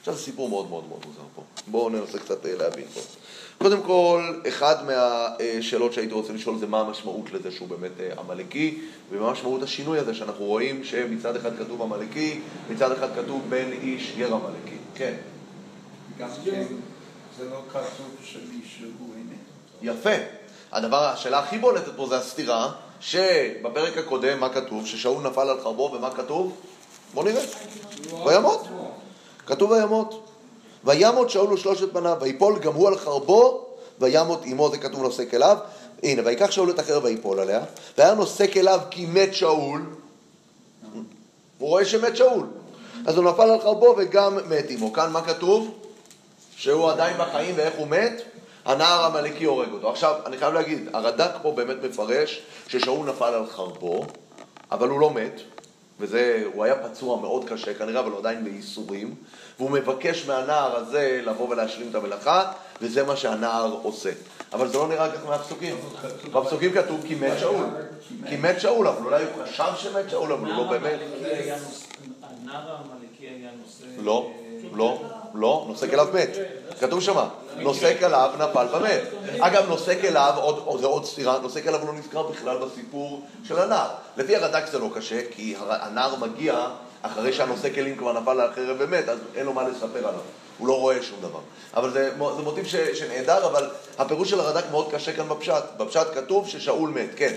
[0.00, 1.42] עכשיו זה סיפור מאוד מאוד מאוד מוזר פה.
[1.66, 3.00] בואו ננסה קצת אה, להבין פה.
[3.58, 8.78] קודם כל, אחד מהשאלות שהייתי רוצה לשאול זה מה המשמעות לזה שהוא באמת אה, עמלקי,
[9.10, 14.14] ומה משמעות השינוי הזה שאנחנו רואים שמצד אחד כתוב עמלקי, מצד אחד כתוב בן איש
[14.16, 14.76] גר עמלקי.
[14.94, 15.14] כן.
[16.18, 16.66] גם כן,
[17.38, 19.38] זה לא כתוב שמישהו אמת.
[19.82, 20.10] יפה.
[20.72, 24.86] הדבר, השאלה הכי בולטת פה זה הסתירה, שבפרק הקודם, מה כתוב?
[24.86, 26.52] ששאול נפל על חרבו, ומה כתוב?
[27.14, 27.42] בואו נראה.
[28.26, 28.66] וימות.
[29.46, 30.24] כתוב וימות.
[30.84, 33.66] וימות שאול ושלושת בניו, ויפול גם הוא על חרבו,
[33.98, 35.58] וימות עמו, זה כתוב נושא כליו.
[36.02, 37.60] הנה, ויקח שאול את החרב ויפול עליה,
[37.98, 39.82] והיה נושא כליו כי מת שאול.
[41.58, 42.46] הוא רואה שמת שאול.
[43.06, 44.92] אז הוא נפל על חרבו וגם מת עמו.
[44.92, 45.74] כאן מה כתוב?
[46.58, 48.22] שהוא עדיין בחיים ואיך הוא מת?
[48.64, 49.90] הנער המלאקי הורג אותו.
[49.90, 54.06] עכשיו, אני חייב להגיד, הרד"ק פה באמת מפרש ששאול נפל על חרבו,
[54.72, 55.40] אבל הוא לא מת,
[56.00, 59.14] וזה, הוא היה פצוע מאוד קשה כנראה, אבל הוא עדיין בייסורים,
[59.58, 64.10] והוא מבקש מהנער הזה לבוא ולהשלים את המלאכה, וזה מה שהנער עושה.
[64.52, 65.76] אבל זה לא נראה כך מהפסוקים.
[66.32, 67.66] בפסוקים כתוב כי מת שאול.
[68.28, 70.98] כי מת שאול, אבל אולי הוא חשב שמת שאול, אבל הוא לא באמת.
[72.22, 73.84] הנער העמלקי היה נושא...
[73.98, 74.30] לא,
[74.72, 75.00] לא,
[75.38, 76.36] לא, נושא כליו מת.
[76.80, 79.02] כתוב שמה, נושא כליו נפל ומת.
[79.40, 83.58] אגב, נושא כליו, עוד, עוד, זה עוד סתירה, נושא כליו לא נזכר בכלל בסיפור של
[83.58, 83.88] הנער.
[84.16, 86.66] לפי הרד"ק זה לא קשה, כי הנער מגיע
[87.02, 90.20] אחרי שהנושא כלים כבר נפל על החרב ומת, אז אין לו מה לספר עליו.
[90.58, 91.40] הוא לא רואה שום דבר.
[91.74, 95.64] אבל זה, זה מוטיב ש, שנהדר, אבל הפירוש של הרד"ק מאוד קשה כאן בפשט.
[95.76, 97.34] בפשט כתוב ששאול מת, כן.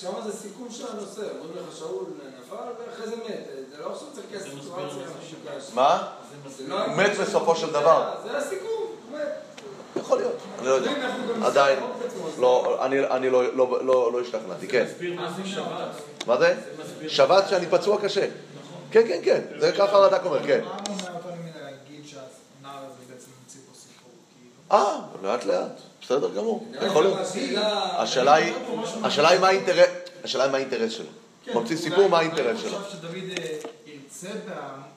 [0.00, 2.04] שם זה סיכום של הנושא, אומרים לך שאול
[2.40, 3.46] נפל ואחרי זה מת.
[3.70, 5.74] זה לא עכשיו צריך כסף.
[5.74, 6.08] מה?
[6.68, 8.10] לא הוא מת בסופו של דבר.
[8.24, 8.68] זה הסיכום,
[9.10, 9.28] הוא מת.
[9.96, 10.90] יכול להיות, אני לא יודע.
[11.44, 11.78] עדיין,
[12.38, 12.78] לא,
[13.10, 14.84] אני, לא, לא, לא, לא השתכנעתי, כן.
[14.94, 15.66] מסביר מה זה שבת.
[16.26, 16.54] מה זה?
[16.84, 17.08] מסביר.
[17.08, 18.26] שבת שאני פצוע קשה.
[18.90, 20.60] כן, כן, כן, זה ככה הרד"ק אומר, כן.
[20.64, 22.24] מה מונע אותנו מלהגיד שהנער
[22.78, 24.10] הזה בעצם המציא פה סיפור?
[24.70, 24.82] כאילו?
[24.82, 27.18] אה, לאט לאט, בסדר גמור, גם יכול להיות.
[27.20, 28.00] השאלה-
[29.04, 29.46] השאלה היא, מה
[30.56, 31.06] האינטרס, שלו.
[31.54, 32.78] מוציא סיפור, מה האינטרס שלו.
[34.22, 34.38] ירצה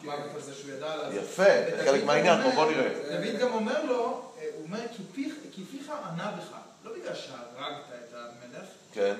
[0.04, 1.14] במוות הזה שהוא ידע לעשות.
[1.24, 1.44] יפה,
[1.78, 2.90] זה חלק מהעניין, פה, בוא נראה.
[3.18, 4.04] דוד גם אומר לו,
[4.42, 6.52] אה, הוא אומר, "כי פיך- כי פיך ענה בך,
[6.84, 7.42] לא בגלל שהרגת
[8.10, 9.16] את המלך, כן.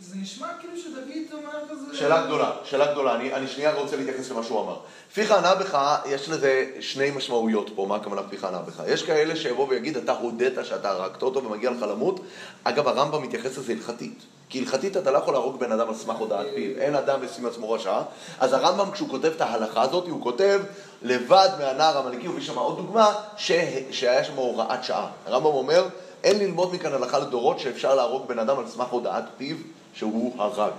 [0.00, 1.96] זה נשמע כאילו שדוד אומר כזה...
[1.96, 4.76] שאלה גדולה, שאלה גדולה, אני, אני שנייה רוצה להתייחס למה שהוא אמר.
[5.14, 8.82] פיך ענה בך, יש לזה שני משמעויות פה, מה הכוונה פיך ענה בך.
[8.86, 12.20] יש כאלה שיבוא ויגיד, אתה הודית שאתה הרגת אותו ומגיע לך למות.
[12.64, 14.18] אגב, הרמב"ם מתייחס לזה הלכתית.
[14.48, 17.46] כי הלכתית אתה לא יכול להרוג בן אדם על סמך הודעת פיו, אין אדם ושים
[17.46, 18.00] עצמו רשע.
[18.40, 20.60] אז הרמב"ם כשהוא כותב את ההלכה הזאת, הוא כותב
[21.02, 23.52] לבד מהנער המלכי, הוא שם עוד דוגמה, ש...
[23.90, 25.10] שהיה שם הוראת שעה.
[25.26, 25.86] הרמב"ם אומר,
[26.24, 29.56] אין ללמוד מכאן הלכה לדורות שאפשר להרוג בן אדם על סמך הודעת פיו
[29.94, 30.72] שהוא הרג,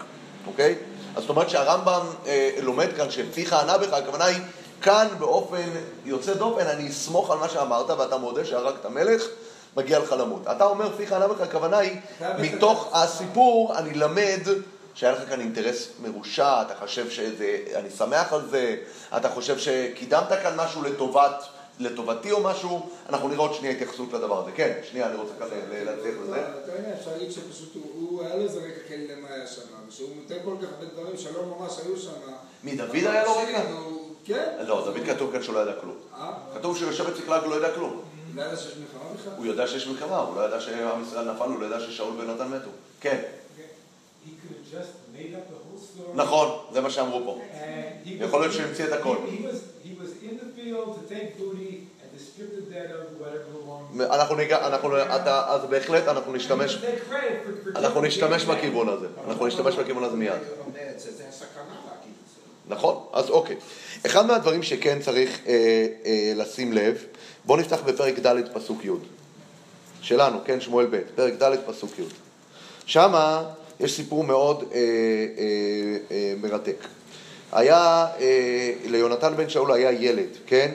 [0.47, 0.75] אוקיי?
[1.15, 4.38] אז זאת אומרת שהרמב"ם אה, לומד כאן שפיך ענה בך, הכוונה היא
[4.82, 5.69] כאן באופן
[6.06, 9.23] יוצא דופן, אני אסמוך על מה שאמרת ואתה מודה שהרגת מלך,
[9.77, 10.41] מגיע לך למות.
[10.51, 11.97] אתה אומר פיך ענה בך, הכוונה היא,
[12.39, 14.39] מתוך הסיפור אני למד
[14.93, 18.75] שהיה לך כאן אינטרס מרושע, אתה חושב שזה, אני שמח על זה,
[19.17, 21.43] אתה חושב שקידמת כאן משהו לטובת,
[21.81, 24.51] לטובתי או משהו, אנחנו נראה עוד שנייה התייחסות לדבר הזה.
[24.55, 25.47] כן, שנייה, אני רוצה כאן
[25.85, 26.39] להצליח לזה.
[26.63, 29.61] אתה יודע, אפשר להגיד שפשוט הוא- הוא, היה לו איזה רקע כן למה היה שם,
[29.89, 32.11] ושהוא נותן כל כך הרבה דברים שלא ממש היו שם.
[32.63, 33.61] מי, דוד היה לו רקע?
[33.71, 34.55] הוא- כן.
[34.67, 35.95] לא, דוד כתוב כאן שהוא לא ידע כלום.
[36.17, 36.31] אה?
[36.55, 38.01] כתוב שהוא יושב בצקלג ולא ידע כלום.
[38.35, 39.33] לא ידע שיש מלחמה בכלל?
[39.37, 42.47] הוא יודע שיש מלחמה, הוא לא ידע שעם ישראל נפל, הוא לא ידע ששאול ונתן
[42.47, 42.69] מתו.
[43.01, 43.21] כן,
[45.97, 46.15] story.
[46.15, 47.41] נכון, זה מה שאמרו פה.
[48.05, 49.17] יכול להיות שהוא המציא את הכל.
[53.99, 56.77] אנחנו ניגע, אנחנו, אתה, אז בהחלט אנחנו נשתמש,
[57.75, 59.07] אנחנו נשתמש בכיוון הזה.
[59.27, 60.34] אנחנו נשתמש בכיוון הזה מיד.
[62.67, 63.05] נכון?
[63.13, 63.55] אז אוקיי.
[64.05, 67.05] אחד מהדברים שכן צריך אה, אה, לשים לב,
[67.45, 68.89] בואו נפתח בפרק ד' פסוק י'.
[70.01, 72.03] שלנו, כן, שמואל ב', פרק ד' פסוק י'.
[72.86, 73.43] שמה
[73.79, 74.84] יש סיפור מאוד אה, אה,
[76.12, 76.77] אה, מרתק.
[77.51, 80.71] היה, אה, ליונתן בן שאול היה ילד, כן?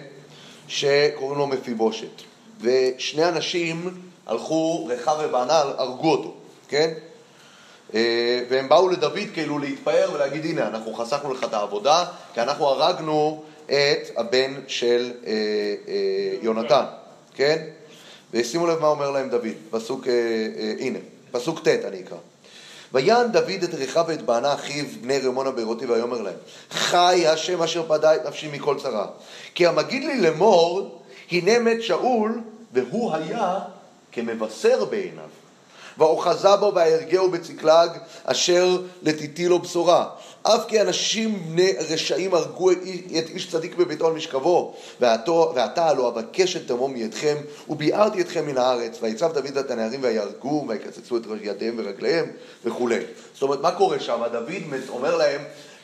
[0.68, 2.22] שקוראים לו מפיבושת.
[2.60, 6.34] ושני אנשים הלכו, רחב ובענה, הרגו אותו.
[6.68, 6.92] כן?
[7.94, 12.66] אה, והם באו לדוד כאילו להתפאר ולהגיד, הנה, אנחנו חסכנו לך את העבודה, כי אנחנו
[12.66, 15.32] הרגנו את הבן של אה,
[15.88, 15.94] אה,
[16.42, 16.84] יונתן,
[17.34, 17.62] כן?
[18.32, 20.06] ושימו לב מה אומר להם דוד, פסוק,
[20.78, 20.98] הנה,
[21.30, 22.16] פסוק ט' אני אקרא.
[22.96, 26.34] ויען דוד את רכיו ואת בענה אחיו בני רמונה בירותי ויאמר להם
[26.70, 29.06] חי השם אשר פדה את נפשי מכל צרה
[29.54, 32.40] כי המגיד לי לאמור הנה מת שאול
[32.72, 33.58] והוא היה
[34.12, 35.28] כמבשר בעיניו
[35.98, 37.90] ואוחזה בו והרגהו בצקלג,
[38.24, 40.08] אשר לתיתי לו בשורה.
[40.54, 46.56] אף כי אנשים בני רשעים הרגו את איש צדיק בביתו על משכבו, ועתה הלא אבקש
[46.56, 47.36] את דמו מידכם,
[47.68, 52.26] וביערתי אתכם מן הארץ, ויצב דוד את הנערים ויהרגו, ויקצצו את ידיהם ורגליהם
[52.64, 52.98] וכולי.
[53.34, 54.22] זאת אומרת, מה קורה שם?
[54.32, 55.40] דוד אומר להם,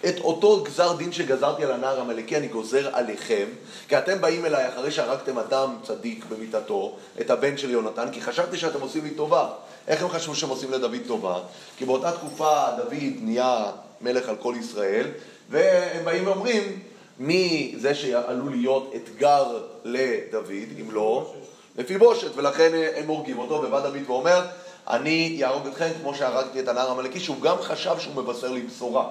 [0.09, 3.47] את אותו גזר דין שגזרתי על הנער המלכי אני גוזר עליכם,
[3.89, 8.57] כי אתם באים אליי אחרי שהרגתם אדם צדיק במיטתו, את הבן של יונתן, כי חשבתי
[8.57, 9.49] שאתם עושים לי טובה.
[9.89, 11.41] איך הם חשבו שהם עושים לדוד טובה?
[11.77, 13.71] כי באותה תקופה דוד נהיה
[14.03, 15.07] מלך על כל ישראל,
[15.51, 16.79] והם באים ואומרים,
[17.19, 21.35] מי זה שעלול להיות אתגר לדוד, אם לא,
[21.77, 24.47] לפי בושת, ולכן הם הורגים אותו, ובא דוד ואומר,
[24.89, 29.09] אני אהרוג אתכם כמו שהרגתי את הנער המלכי, שהוא גם חשב שהוא מבשר לי בשורה.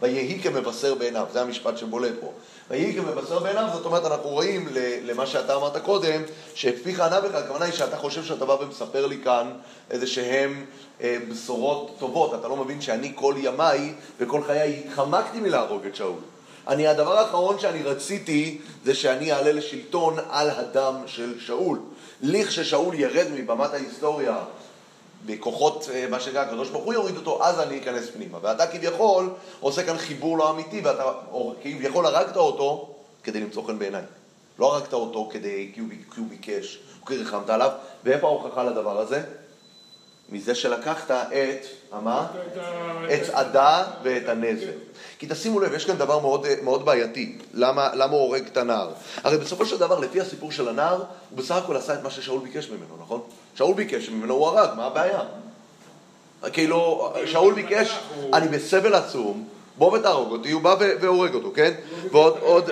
[0.00, 2.32] ויהי כמבשר בעיניו, זה המשפט שבולט פה.
[2.70, 4.68] ויהי כמבשר בעיניו, זאת אומרת, אנחנו רואים
[5.02, 6.22] למה שאתה אמרת קודם,
[6.54, 9.52] שפיך ענה בך, הכוונה היא שאתה חושב שאתה בא ומספר לי כאן
[9.90, 10.64] איזה שהם
[11.00, 12.34] אה, בשורות טובות.
[12.34, 16.18] אתה לא מבין שאני כל ימיי וכל חיי התחמקתי מלהרוג את שאול.
[16.68, 21.78] אני, הדבר האחרון שאני רציתי זה שאני אעלה לשלטון על הדם של שאול.
[22.22, 24.38] לכששאול ירד מבמת ההיסטוריה
[25.26, 28.38] בכוחות, אה, מה שנקרא, הקדוש ברוך הוא יוריד אותו, אז אני אכנס פנימה.
[28.42, 29.30] ואתה כביכול
[29.60, 31.12] עושה כאן חיבור לא אמיתי, ואתה
[31.62, 34.02] כביכול הרגת אותו כדי למצוא חן בעיניי.
[34.58, 37.70] לא הרגת אותו כדי, כי הוא, כי הוא ביקש, או כי ריחמת עליו.
[38.04, 39.22] ואיפה ההוכחה לדבר הזה?
[40.30, 41.66] מזה שלקחת את,
[42.02, 42.26] מה?
[43.14, 44.70] את עדה ואת הנזר.
[45.18, 47.38] כי תשימו לב, יש כאן דבר מאוד, מאוד בעייתי.
[47.54, 48.90] למה, למה הוא הורג את הנער?
[49.24, 52.40] הרי בסופו של דבר, לפי הסיפור של הנער, הוא בסך הכל עשה את מה ששאול
[52.40, 53.20] ביקש ממנו, נכון?
[53.54, 55.20] שאול ביקש ממנו, הוא הרג, מה הבעיה?
[56.52, 57.98] כאילו, שאול ביקש,
[58.32, 61.72] אני בסבל עצום, בוא ותהרוג אותי, הוא בא והורג אותו, כן?
[62.12, 62.70] ועוד, עוד...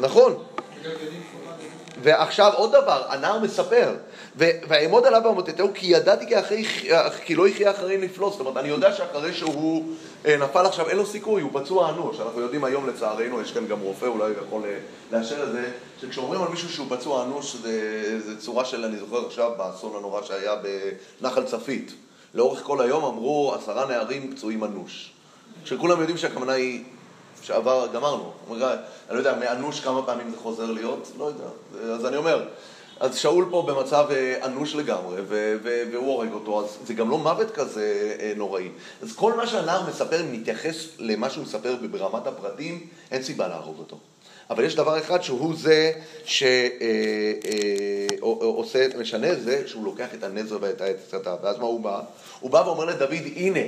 [0.00, 0.34] נכון.
[2.02, 3.94] ועכשיו עוד דבר, הנער מספר,
[4.36, 6.64] ואעמוד עליו ואמותתהו כי ידעתי כי, אחרי,
[7.24, 9.84] כי לא יחיה אחרי נפלוט, זאת אומרת, אני יודע שאחרי שהוא
[10.26, 13.66] אה, נפל עכשיו, אין לו סיכוי, הוא פצוע אנוש, אנחנו יודעים היום לצערנו, יש כאן
[13.66, 14.78] גם רופא, אולי יכול אה,
[15.12, 19.26] לאשר את זה, שכשאומרים על מישהו שהוא פצוע אנוש, זה, זה צורה של, אני זוכר
[19.26, 20.54] עכשיו, באסון הנורא שהיה
[21.20, 21.94] בנחל צפית,
[22.34, 25.12] לאורך כל היום אמרו עשרה נערים פצועים אנוש,
[25.64, 26.84] שכולם יודעים שהכוונה היא
[27.46, 28.32] שעבר, גמרנו.
[28.50, 28.58] אני
[29.10, 31.12] לא יודע, מאנוש כמה פעמים זה חוזר להיות?
[31.18, 31.44] לא יודע.
[31.94, 32.44] אז אני אומר,
[33.00, 35.20] אז שאול פה במצב אה, אנוש לגמרי,
[35.92, 38.68] והוא הורג אותו, אז זה גם לא מוות כזה אה, נוראי.
[39.02, 43.78] אז כל מה שהנער מספר, אם נתייחס למה שהוא מספר ברמת הפרטים, אין סיבה להרוג
[43.78, 43.98] אותו.
[44.50, 45.92] אבל יש דבר אחד שהוא זה
[46.24, 46.52] שעושה,
[48.78, 51.34] אה, משנה זה שהוא לוקח את הנזר ואת העצתה.
[51.42, 52.00] ואז מה הוא בא?
[52.40, 53.60] הוא בא ואומר לדוד, הנה,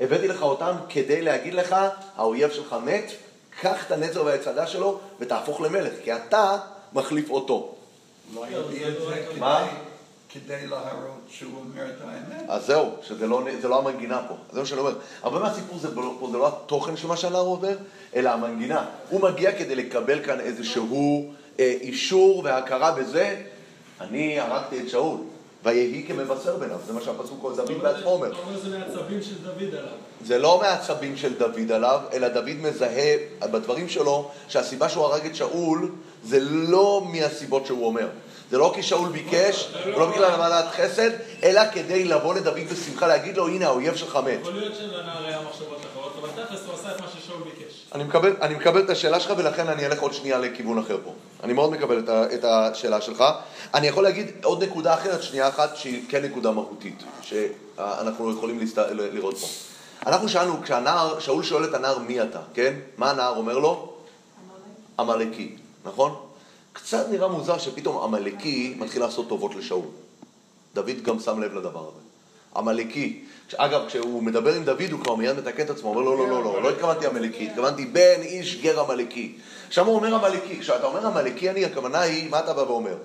[0.00, 1.76] הבאתי לך אותם כדי להגיד לך,
[2.16, 3.12] האויב שלך מת,
[3.60, 6.58] קח את הנזר והצעדה שלו ותהפוך למלך, כי אתה
[6.92, 7.74] מחליף אותו.
[8.34, 8.44] לא
[9.38, 9.66] מה?
[10.32, 12.44] כדי להראות שהוא אומר את האמת.
[12.48, 14.34] אז זהו, שזה לא, לא המנגינה פה.
[14.52, 14.94] זה מה שאני אומר.
[15.22, 17.76] הרבה מהסיפור זה, פה, זה לא התוכן של מה שהנער עובר,
[18.14, 18.84] אלא המנגינה.
[19.08, 23.42] הוא מגיע כדי לקבל כאן איזשהו אה, אישור והכרה בזה,
[24.00, 25.18] אני הרגתי את שאול.
[25.64, 28.32] ויהי כמבשר ביניו, זה מה שהפסוק דוד בעצמו אומר.
[28.32, 29.92] אתה אומר זה מעצבים של דוד עליו.
[30.24, 35.36] זה לא מעצבים של דוד עליו, אלא דוד מזהה בדברים שלו שהסיבה שהוא הרג את
[35.36, 35.90] שאול
[36.24, 38.08] זה לא מהסיבות שהוא אומר.
[38.50, 41.10] זה לא כי שאול ביקש, ולא בגלל המעלת חסד,
[41.42, 44.38] אלא כדי לבוא לדוד בשמחה, להגיד לו, הנה האויב שלך מת.
[44.40, 47.86] יכול להיות שלנער היה מחשבות אחרות, אבל תכלס הוא עשה את מה ששאול ביקש.
[48.42, 51.14] אני מקבל את השאלה שלך ולכן אני אלך עוד שנייה לכיוון אחר פה.
[51.42, 53.24] אני מאוד מקבל את, ה, את השאלה שלך.
[53.74, 58.78] אני יכול להגיד עוד נקודה אחרת, שנייה אחת, שהיא כן נקודה מהותית, שאנחנו יכולים להסת...
[58.90, 59.46] לראות פה.
[60.06, 62.74] אנחנו שאלנו, כשהנער, שאול שואל את הנער מי אתה, כן?
[62.96, 63.92] מה הנער אומר לו?
[64.98, 66.14] עמלקי, נכון?
[66.72, 69.84] קצת נראה מוזר שפתאום עמלקי מתחיל לעשות טובות לשאול.
[70.74, 72.09] דוד גם שם לב לדבר הזה.
[72.56, 73.20] עמלקי.
[73.56, 76.28] אגב, כשהוא מדבר עם דוד הוא כבר מיד מתקן את עצמו, הוא אומר לא, לא,
[76.28, 79.32] לא, לא, לא התכוונתי עמלקי, התכוונתי בן איש גר עמלקי.
[79.68, 82.96] עכשיו הוא אומר עמלקי, כשאתה אומר עמלקי אני, הכוונה היא, מה אתה בא ואומר?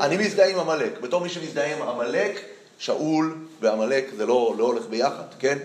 [0.00, 1.00] אני מזדהה עם עמלק.
[1.00, 2.40] בתור מי שמזדהה עם עמלק,
[2.78, 5.58] שאול ועמלק זה לא, לא הולך ביחד, כן?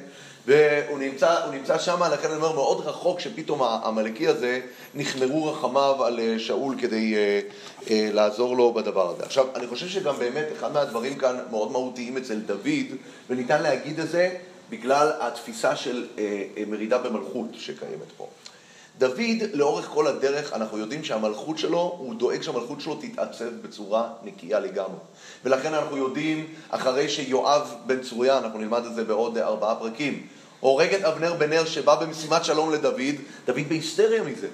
[0.48, 4.60] והוא נמצא, נמצא שם, לכן אני אומר, מאוד רחוק שפתאום העמלקי הזה,
[4.94, 7.40] נחמרו רחמיו על אה, שאול כדי אה,
[7.90, 9.24] אה, לעזור לו בדבר הזה.
[9.24, 12.98] עכשיו, אני חושב שגם באמת אחד מהדברים כאן מאוד מהותיים אצל דוד,
[13.30, 14.30] וניתן להגיד את זה
[14.70, 18.28] בגלל התפיסה של אה, אה, מרידה במלכות שקיימת פה.
[18.98, 24.60] דוד, לאורך כל הדרך, אנחנו יודעים שהמלכות שלו, הוא דואג שהמלכות שלו תתעצב בצורה נקייה
[24.60, 25.00] לגמרי.
[25.46, 30.28] ולכן אנחנו יודעים, אחרי שיואב בן צרויה, אנחנו נלמד את זה בעוד ארבעה פרקים,
[30.60, 34.48] הורג את אבנר בן נר שבא במשימת שלום לדוד, דוד בהיסטריה מזה.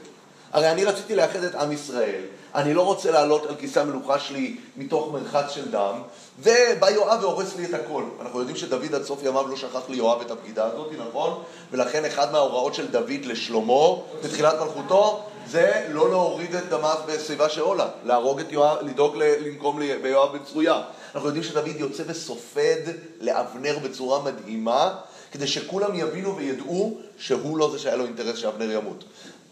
[0.51, 2.21] הרי אני רציתי לאחד את עם ישראל,
[2.55, 6.01] אני לא רוצה לעלות על כיסא המלוכה שלי מתוך מרחץ של דם,
[6.39, 8.03] ובא יואב והורס לי את הכל.
[8.21, 11.43] אנחנו יודעים שדוד עד סוף ימיו לא שכח ליואב את הבגידה הזאת, נכון?
[11.71, 17.87] ולכן אחד מההוראות של דוד לשלמה בתחילת מלכותו זה לא להוריד את דמיו בסביבה שאולה,
[18.05, 20.81] להרוג את יואב, לדאוג לנקום ביואב בן צרויה.
[21.15, 22.81] אנחנו יודעים שדוד יוצא וסופד
[23.21, 24.95] לאבנר בצורה מדהימה,
[25.31, 29.03] כדי שכולם יבינו וידעו שהוא לא זה שהיה לו אינטרס שאבנר ימות.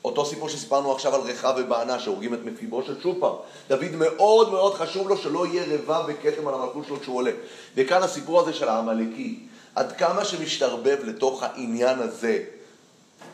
[0.06, 3.34] אותו סיפור שסיפרנו עכשיו על רחב ובענה שהורגים את מפיבושת שוב פעם.
[3.70, 7.32] דוד מאוד מאוד חשוב לו שלא יהיה רבב וכתם על המלכות שלו כשהוא עולה.
[7.76, 9.40] וכאן הסיפור הזה של העמלקי,
[9.76, 12.44] עד כמה שמשתרבב לתוך העניין הזה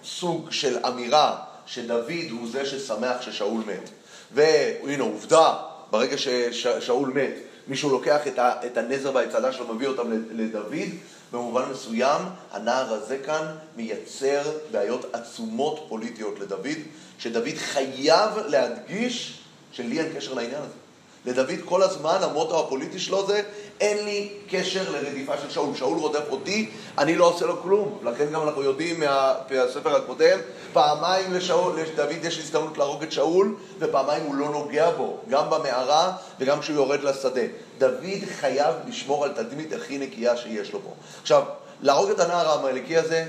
[0.06, 3.90] סוג של אמירה שדוד הוא זה ששמח ששאול מת.
[4.32, 5.54] והנה עובדה,
[5.92, 6.18] ברגע
[6.52, 7.34] ששאול מת,
[7.68, 10.90] מישהו לוקח את הנזר והצעדה שלו, מביא אותם לדוד,
[11.32, 12.22] במובן מסוים,
[12.52, 16.78] הנער הזה כאן מייצר בעיות עצומות פוליטיות לדוד,
[17.20, 19.40] שדוד חייב להדגיש
[19.72, 20.84] שלי אין קשר לעניין הזה.
[21.26, 23.42] לדוד כל הזמן המוטו הפוליטי שלו זה
[23.80, 25.76] אין לי קשר לרדיפה של שאול.
[25.76, 28.00] שאול רודף אותי, אני לא עושה לו כלום.
[28.04, 30.40] לכן גם אנחנו יודעים מהספר הקודם,
[30.74, 36.16] פעמיים לשאול, לדוד יש הזדמנות להרוג את שאול, ופעמיים הוא לא נוגע בו, גם במערה
[36.40, 37.42] וגם כשהוא יורד לשדה.
[37.78, 40.94] דוד חייב לשמור על תדמית הכי נקייה שיש לו פה.
[41.22, 41.44] עכשיו,
[41.82, 43.26] להרוג את הנער העמלקי הזה,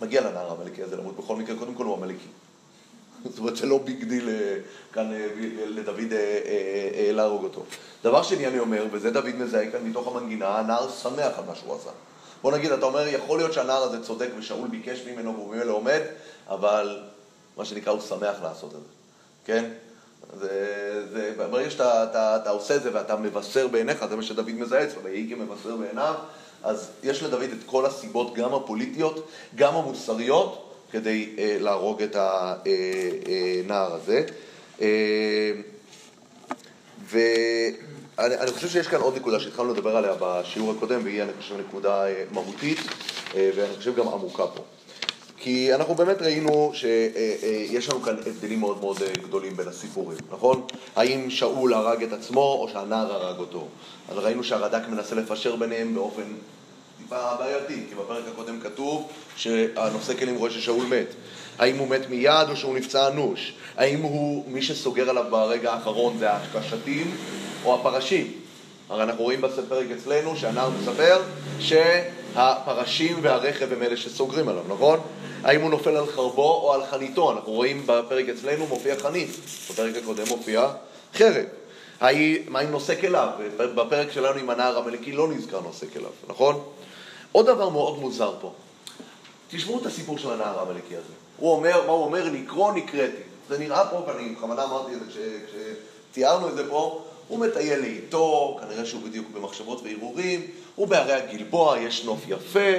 [0.00, 2.28] מגיע לנער העמלקי הזה למות בכל מקרה, קודם כל הוא עמלקי.
[3.24, 4.56] זאת אומרת זה לא big deal אה,
[4.92, 5.26] כאן אה,
[5.66, 7.62] לדוד אה, להרוג אותו.
[8.04, 11.74] דבר שני אני אומר, וזה דוד מזהה כאן מתוך המנגינה, הנער שמח על מה שהוא
[11.74, 11.90] עשה.
[12.42, 16.00] בוא נגיד, אתה אומר, יכול להיות שהנער הזה צודק ושאול ביקש ממנו והוא ממילא עומד,
[16.48, 17.02] אבל
[17.56, 18.88] מה שנקרא, הוא שמח לעשות את זה,
[19.44, 19.70] כן?
[20.40, 24.50] זה, זה, ברגע שאתה אתה, אתה עושה את זה ואתה מבשר בעיניך, זה מה שדוד
[24.50, 26.14] מזהה אצלו, ויהי כמבשר בעיניו,
[26.62, 30.63] אז יש לדוד את כל הסיבות, גם הפוליטיות, גם המוסריות,
[30.94, 34.24] כדי אה, להרוג את הנער אה, אה, הזה.
[34.80, 35.52] אה,
[37.10, 42.06] ואני חושב שיש כאן עוד נקודה שהתחלנו לדבר עליה בשיעור הקודם, והיא, אני חושב, נקודה
[42.06, 42.78] אה, מהותית,
[43.34, 44.62] אה, ואני חושב גם עמוקה פה.
[45.36, 50.66] כי אנחנו באמת ראינו שיש לנו כאן הבדלים מאוד מאוד גדולים בין הסיפורים, נכון?
[50.96, 53.68] האם שאול הרג את עצמו או שהנער הרג אותו?
[54.08, 56.22] אז ראינו שהרד"ק מנסה לפשר ביניהם באופן
[56.98, 61.06] טיפה בעייתי, כי בפרק הקודם כתוב שהנושא כלים רואה ששאול מת.
[61.58, 63.54] האם הוא מת מיד או שהוא נפצע אנוש?
[63.76, 67.16] האם הוא, מי שסוגר עליו ברגע האחרון זה השתים
[67.64, 68.32] או הפרשים?
[68.88, 71.22] הרי אנחנו רואים בפרק אצלנו שהנער מספר
[71.60, 75.00] שהפרשים והרכב הם אלה שסוגרים עליו, נכון?
[75.42, 77.32] האם הוא נופל על חרבו או על חניתו?
[77.32, 79.30] אנחנו רואים בפרק אצלנו מופיע חנית,
[79.70, 80.68] בפרק הקודם מופיע
[81.14, 81.44] חרב.
[82.48, 83.28] מה עם נושא כליו?
[83.56, 86.64] בפרק שלנו עם הנער המלכי לא נזכר נושא כליו, נכון?
[87.34, 88.52] עוד דבר מאוד מוזר פה.
[89.50, 91.12] תשמעו את הסיפור של הנער העמלקי הזה.
[91.36, 92.24] הוא אומר, מה הוא אומר?
[92.32, 93.22] לקרוא נקראתי.
[93.48, 98.58] זה נראה פה, ואני בכוונה אמרתי את זה כשציירנו את זה פה, הוא מטייל לאיתו,
[98.60, 102.70] כנראה שהוא בדיוק במחשבות והרהורים, הוא בערי הגלבוע, יש נוף יפה,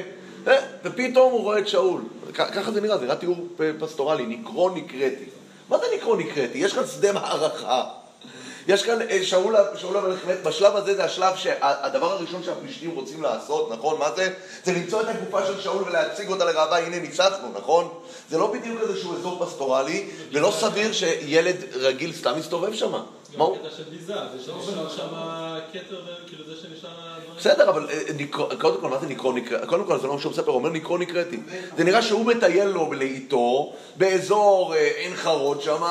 [0.48, 2.02] אה, ופתאום הוא רואה את שאול.
[2.34, 3.38] ככה זה נראה, זה נראה תיאור
[3.80, 5.26] פסטורלי, נקרוא נקראתי.
[5.70, 6.58] מה זה נקרוא נקראתי?
[6.58, 7.84] יש כאן שדה מערכה.
[8.68, 13.24] יש כאן אה, שאול, שאול המלך מת, בשלב הזה זה השלב שהדבר הראשון שהפלישתים רוצים
[13.24, 14.00] לעשות, נכון?
[14.00, 14.34] מה זה?
[14.64, 17.90] זה למצוא את הגופה של שאול ולהציג אותה לראווה, הנה ניצחנו, נכון?
[18.30, 22.94] זה לא בדיוק איזשהו אזור פסטורלי, ולא סביר שילד רגיל סתם מסתובב שם.
[23.38, 23.58] מה הוא?
[23.58, 25.08] קטע של ביזה, זה שנשאר שם
[25.74, 26.90] כתר, כאילו זה שנשאר...
[27.38, 29.68] בסדר, אבל אה, קודם כל, מה זה נקרוא נקראתי?
[29.68, 31.40] קודם כל, זה לא מה שהוא מספר, הוא אומר נקרוא נקראתי.
[31.78, 35.82] זה נראה שהוא מטייל לו לאיתו, באזור אה, עין חרוד שם,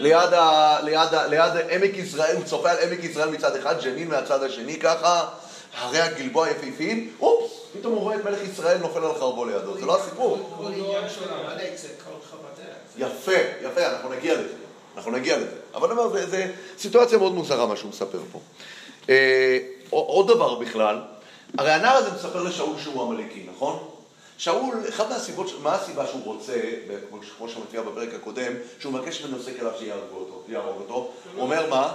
[0.00, 5.28] ליד עמק יזרעאל, הוא צופה על עמק יזרעאל מצד אחד, ג'נין מהצד השני ככה,
[5.78, 9.86] הרי הגלבוע היפהפיים, אופס, פתאום הוא רואה את מלך ישראל נופל על חרבו לידו, זה
[9.86, 10.38] לא הסיפור.
[12.98, 13.32] יפה,
[13.62, 14.67] יפה, אנחנו נגיע לזה.
[14.98, 15.56] אנחנו נגיע לזה.
[15.74, 16.36] אבל אני אומר, זו
[16.78, 18.40] סיטואציה מאוד מוזרה מה שהוא מספר פה.
[19.08, 19.58] אה,
[19.90, 21.00] עוד דבר בכלל,
[21.58, 23.88] הרי הנער הזה מספר לשאול שהוא עמלקי, נכון?
[24.38, 26.52] שאול, אחת מהסיבות, מה הסיבה שהוא רוצה,
[27.38, 31.94] כמו שמופיע בפרק הקודם, שהוא מבקש מנושא כליו שיהרוג אותו, יהרוג אותו, הוא אומר מה?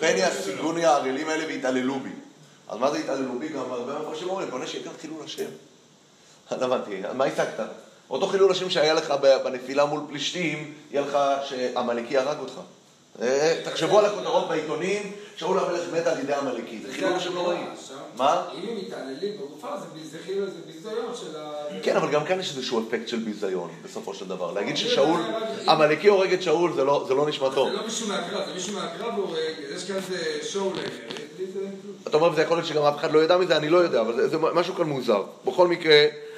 [0.00, 2.10] פן ישיגוני הערלים האלה והתעללו בי.
[2.68, 3.48] אז מה זה התעללו בי?
[3.48, 5.50] גם הרבה מפרשים אומרים, בוא נשאיר כאן חילול השם.
[6.50, 7.60] לא הבנתי, מה השגת?
[8.10, 12.54] אותו חילול השם שהיה לך בנפילה מול פלישתים, יהיה לך שעמלקי הרג אותך.
[13.22, 17.40] אה, תחשבו על הכותרות בעיתונים, שאול המלך מת על ידי עמלקי, זה חילול השם לא
[17.40, 17.66] רואים.
[18.16, 18.42] מה?
[18.54, 20.18] אם הם מתעללים בגופה, זה
[20.66, 21.52] ביזיון של ה...
[21.82, 24.52] כן, אבל גם כאן יש איזשהו אפקט של ביזיון, בסופו של דבר.
[24.52, 25.20] להגיד ששאול,
[25.68, 27.70] עמלקי הורג את שאול, זה לא, לא נשמע טוב.
[27.70, 30.72] זה לא מישהו מהקרב, זה מישהו מהקרב והורג, יש כאן איזה שואו
[32.08, 34.28] אתה אומר, וזה יכול להיות שגם אף אחד לא ידע מזה, אני לא יודע, אבל
[34.28, 35.22] זה משהו כאן מוזר.
[35.44, 36.29] בכל מקרה, אה, אה,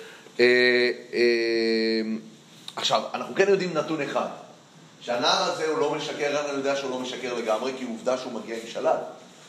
[2.76, 4.28] עכשיו, אנחנו כן יודעים נתון אחד.
[5.00, 8.56] שהנער הזה הוא לא משקר, אני יודע שהוא לא משקר לגמרי, כי עובדה שהוא מגיע
[8.56, 8.96] עם שלל.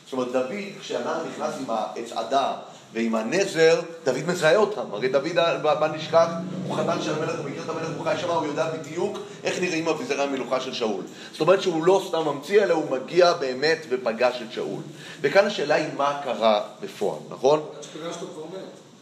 [0.05, 2.53] זאת אומרת, דוד, כשהנער נכנס עם העצעדה
[2.93, 4.81] ועם הנזר, דוד מזהה אותם.
[4.91, 6.27] הרי דוד, בל נשכח,
[6.67, 9.59] הוא חתן של המלך, הוא מכיר את המלך, הוא חי שם, הוא יודע בדיוק איך
[9.59, 11.03] נראים אביזרי המלוכה של שאול.
[11.31, 14.81] זאת אומרת שהוא לא סתם ממציא, אלא הוא מגיע באמת ופגש את שאול.
[15.21, 17.65] וכאן השאלה היא מה קרה בפועל, נכון?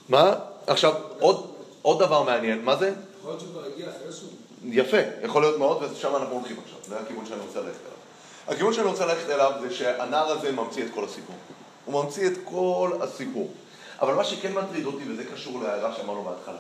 [0.10, 0.34] מה?
[0.68, 1.51] עכשיו, עוד,
[1.82, 2.94] עוד דבר מעניין, מה זה?
[3.20, 4.30] יכול להיות שהוא כבר הגיע אחרי שהוא...
[4.64, 7.98] יפה, יכול להיות מאוד, ושם אנחנו הולכים עכשיו, זה הכיוון שאני רוצה ללכת אליו.
[8.48, 11.36] הכיוון שאני רוצה ללכת אליו זה שהנער הזה ממציא את כל הסיפור.
[11.86, 13.52] הוא ממציא את כל הסיפור.
[14.02, 16.58] אבל מה שכן מטריד אותי, וזה קשור להערה שאמרנו בהתחלה,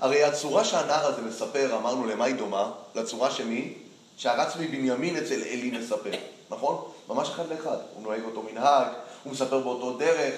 [0.00, 2.70] הרי הצורה שהנער הזה מספר, אמרנו למה היא דומה?
[2.94, 3.74] לצורה שמי?
[4.16, 6.10] שהרץ מבנימין אצל עלי מספר,
[6.50, 6.84] נכון?
[7.08, 7.76] ממש אחד לאחד.
[7.94, 8.86] הוא נוהג אותו מנהג,
[9.24, 10.34] הוא מספר באותו דרך,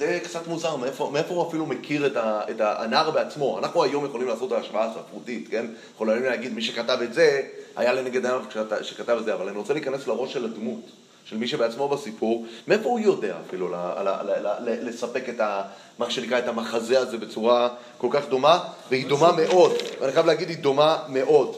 [0.00, 3.58] זה קצת מוזר, מאיפה, מאיפה הוא אפילו מכיר את, ה, את הנער בעצמו?
[3.58, 5.66] אנחנו היום יכולים לעשות את ההשוואה הספרותית, כן?
[5.94, 7.42] יכולים להגיד, מי שכתב את זה,
[7.76, 8.44] היה לנגד העיניו
[8.82, 10.80] שכתב את זה, אבל אני רוצה להיכנס לראש של הדמות,
[11.24, 15.62] של מי שבעצמו בסיפור, מאיפה הוא יודע אפילו ל, ל, ל, ל, לספק את ה,
[15.98, 18.58] מה שנקרא, את המחזה הזה בצורה כל כך דומה,
[18.90, 21.56] והיא דומה מאוד, ואני חייב להגיד, היא דומה מאוד.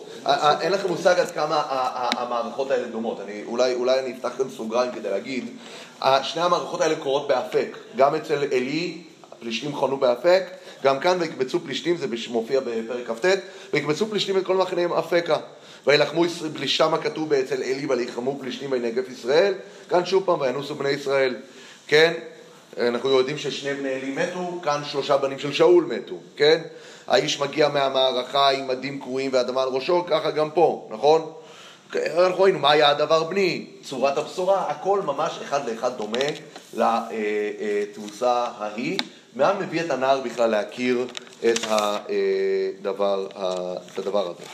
[0.61, 1.63] אין לכם מושג עד כמה
[2.17, 3.21] המערכות האלה דומות.
[3.47, 5.45] אולי, אני אפתח כאן סוגריים כדי להגיד,
[6.23, 7.77] שני המערכות האלה קורות באפק.
[7.97, 8.99] גם אצל עלי,
[9.41, 10.43] פלישתים חונו באפק,
[10.85, 13.27] גם כאן ויקבצו פלישתים, זה מופיע בפרק כ"ט,
[13.73, 15.37] ויקבצו פלישתים את כל מחניהם אפקה.
[15.87, 19.55] וילחמו פלישם הכתוב אצל עלי וילחמו פלישתים וינגף ישראל,
[19.89, 21.37] כאן שוב פעם וינוסו בני ישראל.
[21.87, 22.13] כן?
[22.79, 26.61] אנחנו יודעים ששני בני עלי מתו, כאן שלושה בנים של שאול מתו, כן?
[27.07, 31.33] האיש מגיע מהמערכה עם מדים קרועים ואדמה על ראשו, ככה גם פה, נכון?
[31.95, 36.19] אנחנו ראינו מה היה הדבר בני, צורת הבשורה, הכל ממש אחד לאחד דומה
[36.75, 38.99] לתבוסה ההיא.
[39.35, 41.07] מה מביא את הנער בכלל להכיר
[41.45, 43.27] את הדבר,
[43.93, 44.45] את הדבר הזה?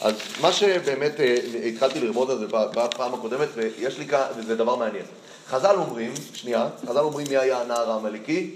[0.00, 1.36] אז מה שבאמת אה,
[1.68, 5.04] התחלתי ללמוד על זה בפעם הקודמת, ויש לי כאן, וזה דבר מעניין.
[5.48, 8.50] חז"ל אומרים, שנייה, חז"ל אומרים מי היה הנער העמלקי,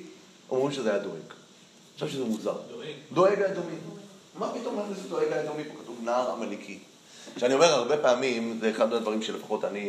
[0.51, 1.40] אומרים שזה היה דואג.
[2.01, 2.55] חושב שזה מוזר.
[3.13, 3.43] דואג.
[3.43, 3.75] האדומי.
[4.39, 5.65] מה פתאום נכנס דואג האדומי?
[5.65, 6.79] פה כתוב נער עמלקי.
[7.37, 9.81] כשאני אומר הרבה פעמים, זה אחד מהדברים שלפחות אני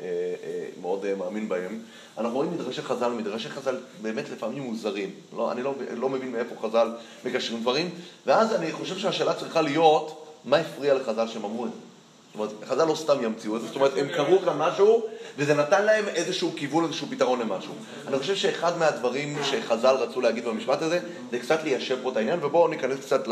[0.00, 0.06] אה,
[0.42, 1.80] אה, מאוד אה, מאמין בהם,
[2.18, 5.10] אנחנו רואים מדרשי חז"ל, מדרשי חז"ל באמת לפעמים מוזרים.
[5.36, 6.92] לא, אני לא, לא מבין מאיפה חז"ל
[7.24, 7.90] מקשרים דברים,
[8.26, 11.89] ואז אני חושב שהשאלה צריכה להיות, מה הפריע לחז"ל שהם אמרו את זה?
[12.34, 15.06] זאת אומרת, חז"ל לא סתם ימציאו את זה, זאת אומרת, הם קראו כאן משהו,
[15.36, 17.72] וזה נתן להם איזשהו כיוון, איזשהו פתרון למשהו.
[18.08, 21.00] אני חושב שאחד מהדברים שחז"ל רצו להגיד במשפט הזה,
[21.30, 23.28] זה קצת ליישב פה את העניין, ובואו ניכנס קצת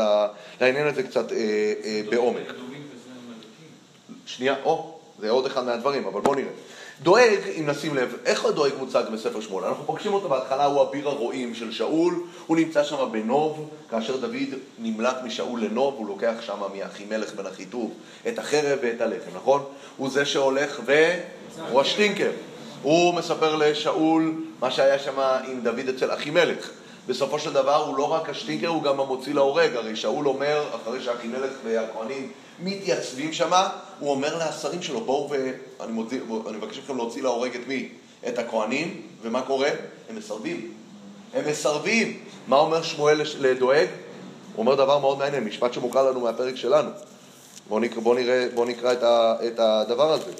[0.61, 1.37] לעניין הזה קצת אה,
[1.83, 2.53] אה, בעומק.
[4.25, 6.51] שנייה, או, זה עוד אחד מהדברים, אבל בואו נראה.
[7.03, 9.65] דואג, אם נשים לב, איך הדואג מוצג בספר שמואל?
[9.65, 12.13] אנחנו פוגשים אותו בהתחלה, הוא אביר הרועים של שאול,
[12.47, 17.93] הוא נמצא שם בנוב, כאשר דוד נמלט משאול לנוב, הוא לוקח שם מאחימלך בן אחיטוב
[18.27, 19.63] את החרב ואת הלחם, נכון?
[19.97, 20.93] הוא זה שהולך ו...
[21.71, 22.31] הוא השטינקר.
[22.81, 26.69] הוא מספר לשאול מה שהיה שם עם דוד אצל אחימלך.
[27.09, 29.75] בסופו של דבר הוא לא רק השטינקר, הוא גם המוציא להורג.
[29.75, 33.51] הרי שאול אומר, אחרי שאחימלך והכהנים מתייצבים שם,
[33.99, 36.19] הוא אומר לשרים שלו, בואו ואני מוציא,
[36.53, 37.89] מבקש מכם להוציא להורג את מי?
[38.27, 39.69] את הכהנים, ומה קורה?
[40.09, 40.73] הם מסרבים.
[41.33, 42.19] הם מסרבים.
[42.47, 43.87] מה אומר שמואל לדואג?
[44.55, 46.89] הוא אומר דבר מאוד מעניין, משפט שמוכר לנו מהפרק שלנו.
[47.69, 50.31] בואו נקרא, בוא נראה, בוא נקרא את, ה, את הדבר הזה.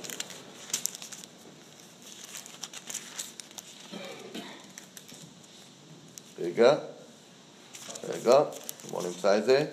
[6.60, 6.76] רגע,
[8.10, 8.40] רגע,
[8.92, 9.66] בואו נמצא את זה.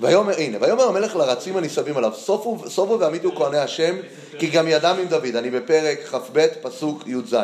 [0.00, 3.96] ויאמר, הנה, ויאמר המלך לרצים הניצבים עליו, סופו, סופו ועמידו כהני השם,
[4.38, 5.36] כי גם ידם עם דוד.
[5.36, 7.36] אני בפרק כ"ב, פסוק י"ז.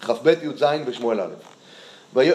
[0.00, 1.30] כ"ב י"ז בשמואל א'.
[2.14, 2.30] וי...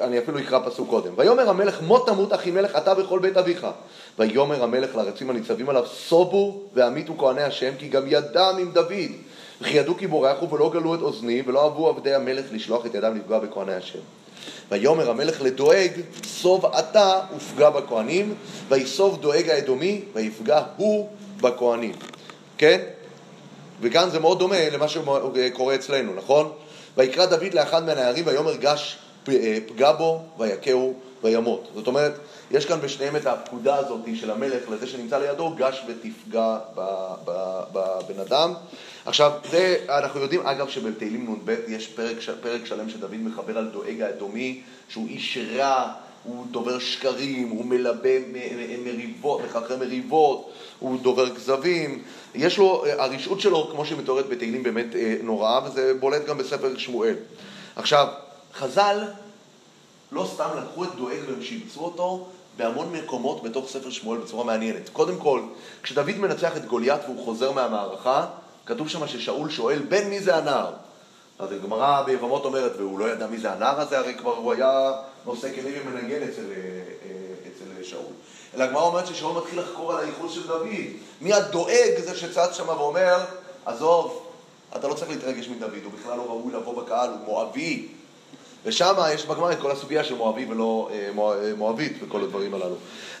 [0.00, 1.12] אני אפילו אקרא פסוק קודם.
[1.16, 3.66] ויאמר המלך מות תמות אחי מלך אתה וכל בית אביך.
[4.18, 9.10] ויאמר המלך לרצים הניצבים עליו סובו ועמיתו כהני השם כי גם ידם עם דוד.
[9.60, 13.16] וכי ידעו כי בורחו ולא גלו את אוזני ולא אהבו עבדי המלך לשלוח את ידם
[13.16, 13.98] לפגוע בכהני השם.
[14.70, 15.90] ויאמר המלך לדואג,
[16.24, 18.34] סוב אתה ופגע בכהנים,
[18.68, 21.08] ויסוב דואג האדומי, ויפגע הוא
[21.40, 21.92] בכהנים.
[22.58, 22.80] כן?
[23.80, 26.52] וכאן זה מאוד דומה למה שקורה אצלנו, נכון?
[26.96, 28.98] ויקרא דוד לאחד מהנערים, ויאמר גש
[29.66, 31.68] פגע בו ויכהו וימות.
[31.74, 32.12] זאת אומרת,
[32.50, 36.58] יש כאן בשניהם את הפקודה הזאת של המלך לזה שנמצא לידו, גש ותפגע
[37.72, 38.54] בבן אדם.
[39.06, 44.00] עכשיו, זה, אנחנו יודעים, אגב, שבתהילים נ"ב יש פרק, פרק שלם שדוד מחבר על דואג
[44.00, 45.92] האדומי, שהוא איש רע,
[46.24, 48.18] הוא דובר שקרים, הוא מלבה
[48.84, 52.02] מריבות, מחרחר מריבות, הוא דובר כזבים.
[52.34, 56.78] יש לו, הרשעות שלו, כמו שהיא מתוארת בתהילים, באמת אה, נוראה, וזה בולט גם בספר
[56.78, 57.14] שמואל.
[57.76, 58.06] עכשיו,
[58.54, 59.04] חז"ל
[60.12, 62.28] לא סתם לקחו את דואג והם שיבצו אותו
[62.60, 64.88] בהמון מקומות בתוך ספר שמואל בצורה מעניינת.
[64.88, 65.40] קודם כל,
[65.82, 68.26] כשדוד מנצח את גוליית והוא חוזר מהמערכה,
[68.66, 70.72] כתוב שם ששאול שואל, בן מי זה הנער?
[71.38, 74.92] אז הגמרא ביבמות אומרת, והוא לא ידע מי זה הנער הזה, הרי כבר הוא היה
[75.26, 76.56] נושא כלים ומנגן אצל, אה,
[77.04, 78.12] אה, אצל שאול.
[78.54, 80.68] אלא הגמרא אומרת ששאול מתחיל לחקור על הייחוס של דוד.
[81.20, 83.16] מי הדואג זה שצץ שם ואומר,
[83.66, 84.26] עזוב,
[84.76, 87.88] אתה לא צריך להתרגש מדוד, הוא בכלל לא ראוי לבוא בקהל, הוא מואבי.
[88.64, 92.74] ושם יש בגמרא את כל הסוגיה של מואבי ולא אה, מואבית וכל הדברים הללו.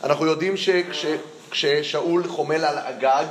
[0.04, 3.26] אנחנו יודעים שכששאול חומל על אגג,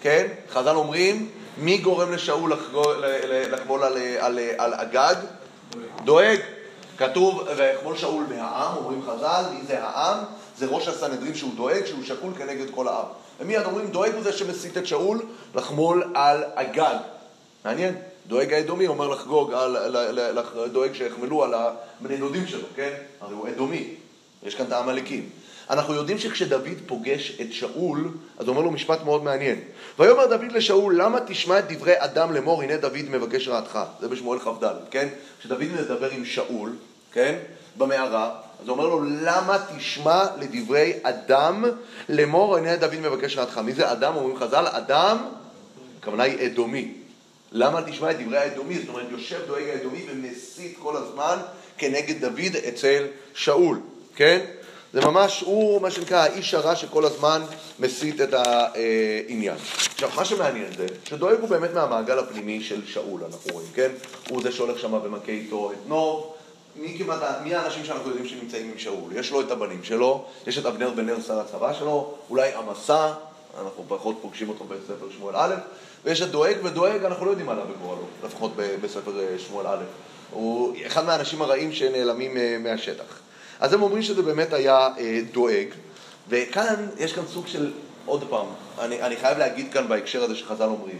[0.00, 2.52] כן, חז"ל אומרים, מי גורם לשאול
[3.50, 5.14] לחמול על, על, על אגג?
[6.04, 6.38] דואג.
[6.98, 10.18] כתוב, ויחמול שאול מהעם, אומרים חז"ל, מי זה העם?
[10.58, 13.06] זה ראש הסנהדרין שהוא דואג, שהוא שקול כנגד כל העם.
[13.40, 15.22] ומיד אומרים, דואג הוא זה שמסית את שאול
[15.54, 16.96] לחמול על אגג.
[17.64, 17.94] מעניין,
[18.30, 19.76] דואג האדומי אומר לחגוג, על,
[20.72, 22.90] דואג שיחמלו על הבני דודים שלו, כן?
[23.20, 23.94] הרי הוא אדומי,
[24.42, 25.28] יש כאן את העמלקים.
[25.70, 28.08] אנחנו יודעים שכשדוד פוגש את שאול,
[28.38, 29.60] אז הוא אומר לו משפט מאוד מעניין.
[29.98, 33.78] ויאמר דוד לשאול, למה תשמע את דברי אדם לאמור, הנה דוד מבקש רעתך.
[34.00, 35.08] זה בשמואל כ"ד, כן?
[35.40, 36.72] כשדוד מדבר עם שאול,
[37.12, 37.38] כן?
[37.76, 38.30] במערה,
[38.62, 41.64] אז הוא אומר לו, למה תשמע לדברי אדם
[42.08, 43.58] לאמור, הנה דוד מבקש רעתך.
[43.58, 44.16] מי זה אדם?
[44.16, 45.18] אומרים חז"ל, אדם,
[46.00, 46.94] הכוונה היא אדומי.
[47.52, 48.78] למה תשמע את דברי האדומי?
[48.78, 51.36] זאת אומרת, יושב דואג האדומי ומסית כל הזמן
[51.78, 53.80] כנגד דוד אצל שאול,
[54.16, 54.40] כן?
[54.92, 57.42] זה ממש, הוא מה שנקרא האיש הרע שכל הזמן
[57.78, 59.56] מסית את העניין.
[59.94, 63.90] עכשיו, מה שמעניין זה שדואג הוא באמת מהמעגל הפנימי של שאול, אנחנו רואים, כן?
[64.28, 66.34] הוא זה שהולך שם ומכה איתו את נוב.
[66.76, 69.12] מי כמעט, מי האנשים שאנחנו יודעים שנמצאים עם שאול?
[69.16, 73.12] יש לו את הבנים שלו, יש את אבנר בן נר שר הצבא שלו, אולי עמסה,
[73.60, 75.54] אנחנו פחות פוגשים אותו בספר שמואל א',
[76.04, 79.84] ויש את דואג, ודואג אנחנו לא יודעים עליו בגורלו, לפחות בספר שמואל א'.
[80.30, 83.20] הוא אחד מהאנשים הרעים שנעלמים אה, מהשטח.
[83.60, 85.66] אז הם אומרים שזה באמת היה אה, דואג,
[86.28, 87.72] וכאן יש כאן סוג של,
[88.06, 88.46] עוד פעם,
[88.78, 90.98] אני, אני חייב להגיד כאן בהקשר הזה שחז"ל אומרים,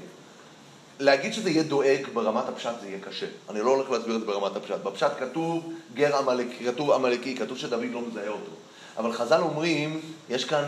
[1.01, 3.27] להגיד שזה יהיה דואג ברמת הפשט זה יהיה קשה.
[3.51, 4.75] אני לא הולך להסביר את זה ברמת הפשט.
[4.83, 8.53] בפשט כתוב גר עמלקי, כתוב עמלקי, כתוב שדוד לא מזהה אותו.
[8.99, 10.65] אבל חז"ל אומרים, יש כאן,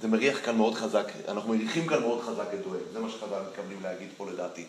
[0.00, 3.40] זה מריח כאן מאוד חזק, אנחנו מריחים כאן מאוד חזק את דואג, זה מה שחז"ל
[3.50, 4.64] מתכוונים להגיד פה לדעתי.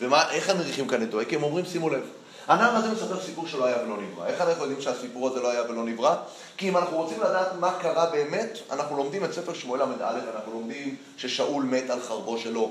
[0.00, 1.26] ואיך הם מריחים כאן את דואג?
[1.26, 2.02] כי הם אומרים, שימו לב,
[2.46, 4.26] הנער הזה מספר סיפור שלא היה ולא נברא.
[4.26, 6.14] איך אנחנו יודעים שהסיפור הזה לא היה ולא נברא?
[6.56, 10.52] כי אם אנחנו רוצים לדעת מה קרה באמת, אנחנו לומדים את ספר שמואל ל"א, אנחנו
[10.52, 12.70] לומדים ששאול מת על חרבו שלו.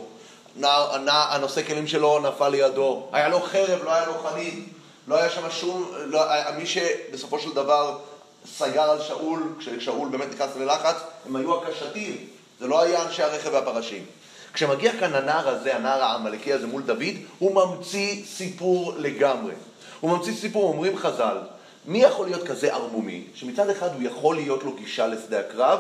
[0.56, 4.70] נער, נער, הנושא כלים שלו נפל לידו, היה לו חרב, לא היה לו חנית,
[5.08, 6.22] לא היה שם שום, לא,
[6.58, 7.98] מי שבסופו של דבר
[8.46, 12.18] סגר על שאול, כששאול באמת נכנס ללחץ, הם היו הקשתים,
[12.60, 14.06] זה לא היה אנשי הרכב והפרשים.
[14.54, 19.54] כשמגיע כאן הנער הזה, הנער העמלקי הזה מול דוד, הוא ממציא סיפור לגמרי.
[20.00, 21.38] הוא ממציא סיפור, אומרים חז"ל,
[21.86, 25.80] מי יכול להיות כזה ערמומי, שמצד אחד הוא יכול להיות לו גישה לשדה הקרב,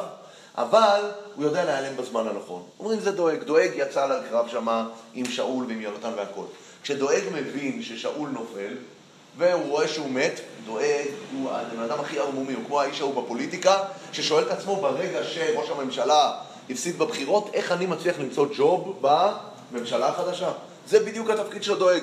[0.58, 1.02] אבל
[1.36, 2.64] הוא יודע להיעלם בזמן הנכון.
[2.80, 6.46] אומרים זה דואג, דואג יצא לקרב שמה עם שאול ועם יונתן והכל.
[6.84, 8.74] כשדואג מבין ששאול נופל,
[9.38, 13.78] והוא רואה שהוא מת, דואג, הוא הבן אדם הכי ערמומי, הוא כמו האיש ההוא בפוליטיקה,
[14.12, 16.32] ששואל את עצמו ברגע שראש הממשלה
[16.70, 19.02] הפסיד בבחירות, איך אני מצליח למצוא ג'וב
[19.72, 20.52] בממשלה החדשה?
[20.88, 22.02] זה בדיוק התפקיד של הדואג.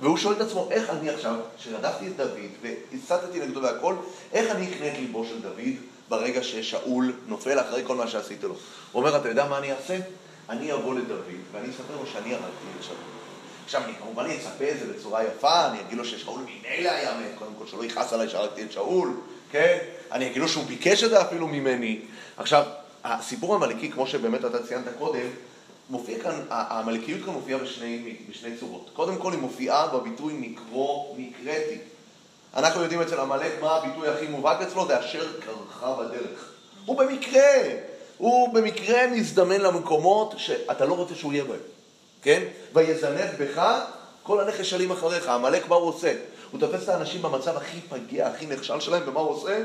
[0.00, 3.94] והוא שואל את עצמו, איך אני עכשיו, כשרדפתי את דוד והסתתי נגדו והכל,
[4.32, 5.74] איך אני אקנה את ליבו של דוד
[6.08, 8.54] ברגע ששאול נופל אחרי כל מה שעשיתי לו?
[8.92, 9.98] הוא אומר, אתה יודע מה אני אעשה?
[10.48, 13.17] אני אבוא לדוד ואני אספר לו שאני הרגתי את שאול.
[13.68, 17.38] עכשיו, אני כמובן אצפה את זה בצורה יפה, אני אגיד לו ששאול ממילא היה מת,
[17.38, 19.78] קודם כל שלא יכעס עליי שהרגתי את שאול, כן?
[20.12, 22.00] אני אגיד לו שהוא ביקש את זה אפילו ממני.
[22.36, 22.64] עכשיו,
[23.04, 25.26] הסיפור העמלקי, כמו שבאמת אתה ציינת קודם,
[25.90, 28.90] מופיע כאן, העמלקיות כאן מופיעה בשני, בשני צורות.
[28.92, 31.78] קודם כל היא מופיעה בביטוי נקרו נקראתי.
[32.56, 36.52] אנחנו יודעים אצל עמלק מה הביטוי הכי מובהק אצלו, זה אשר קרחה בדרך.
[36.86, 37.50] הוא במקרה,
[38.18, 41.58] הוא במקרה מזדמן למקומות שאתה לא רוצה שהוא יהיה בהם,
[42.28, 42.42] כן?
[42.74, 43.62] ויזנב בך
[44.22, 45.28] כל הנחשלים אחריך.
[45.28, 46.12] עמלק מה הוא עושה?
[46.50, 49.64] הוא תופס את האנשים במצב הכי פגיע, הכי נכשל שלהם, ומה הוא עושה?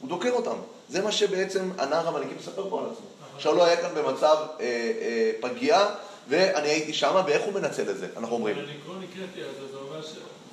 [0.00, 0.56] הוא דוקר אותם.
[0.88, 3.06] זה מה שבעצם הנער המנהיגי מספר פה על עצמו.
[3.38, 4.64] שאול לא היה כאן במצב אה,
[5.00, 5.86] אה, פגיע,
[6.28, 8.58] ואני הייתי שם, ואיך הוא מנצל את זה, אנחנו אומרים.
[8.58, 10.12] אני כבר נקראתי על זה, זה אומר ש...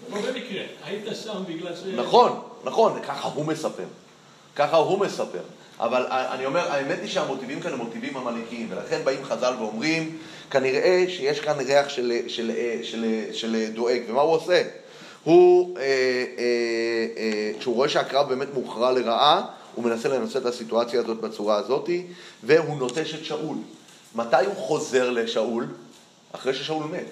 [0.09, 1.79] לא במקרה, היית שם בגלל ש...
[1.95, 3.85] נכון, נכון, ככה הוא מספר.
[4.55, 5.41] ככה הוא מספר.
[5.79, 10.17] אבל אני אומר, האמת היא שהמוטיבים כאן הם מוטיבים עמלקיים, ולכן באים חז"ל ואומרים,
[10.51, 12.51] כנראה שיש כאן ריח של, של, של,
[12.83, 14.63] של, של דואג, ומה הוא עושה?
[15.23, 15.85] הוא, אה, אה,
[17.17, 21.89] אה, כשהוא רואה שהקרב באמת מוכרע לרעה, הוא מנסה לנצל את הסיטואציה הזאת בצורה הזאת,
[22.43, 23.57] והוא נוטש את שאול.
[24.15, 25.67] מתי הוא חוזר לשאול?
[26.31, 27.05] אחרי ששאול מת.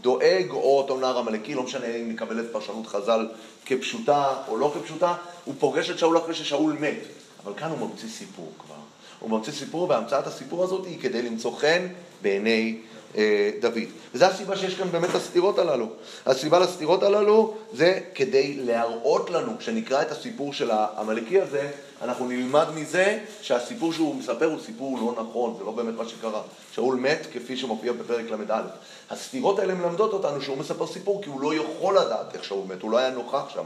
[0.00, 3.28] דואג או אותו נער עמלקי, לא משנה אם נקבל את פרשנות חז"ל
[3.66, 6.98] כפשוטה או לא כפשוטה, הוא פוגש את שאול אחרי ששאול מת.
[7.44, 8.74] אבל כאן הוא ממציא סיפור כבר.
[9.20, 11.86] הוא ממציא סיפור, והמצאת הסיפור הזאת היא כדי למצוא חן
[12.22, 12.78] בעיני
[13.16, 13.88] אה, דוד.
[14.14, 15.86] וזו הסיבה שיש כאן באמת הסתירות הללו.
[16.26, 21.70] הסיבה לסתירות הללו זה כדי להראות לנו, כשנקרא את הסיפור של העמלקי הזה,
[22.02, 26.42] אנחנו נלמד מזה שהסיפור שהוא מספר הוא סיפור לא נכון, זה לא באמת מה שקרה.
[26.72, 28.62] שאול מת כפי שמופיע בפרק ל"א.
[29.10, 32.82] הסתירות האלה מלמדות אותנו שהוא מספר סיפור כי הוא לא יכול לדעת איך שאול מת,
[32.82, 33.64] הוא לא היה נוכח שם.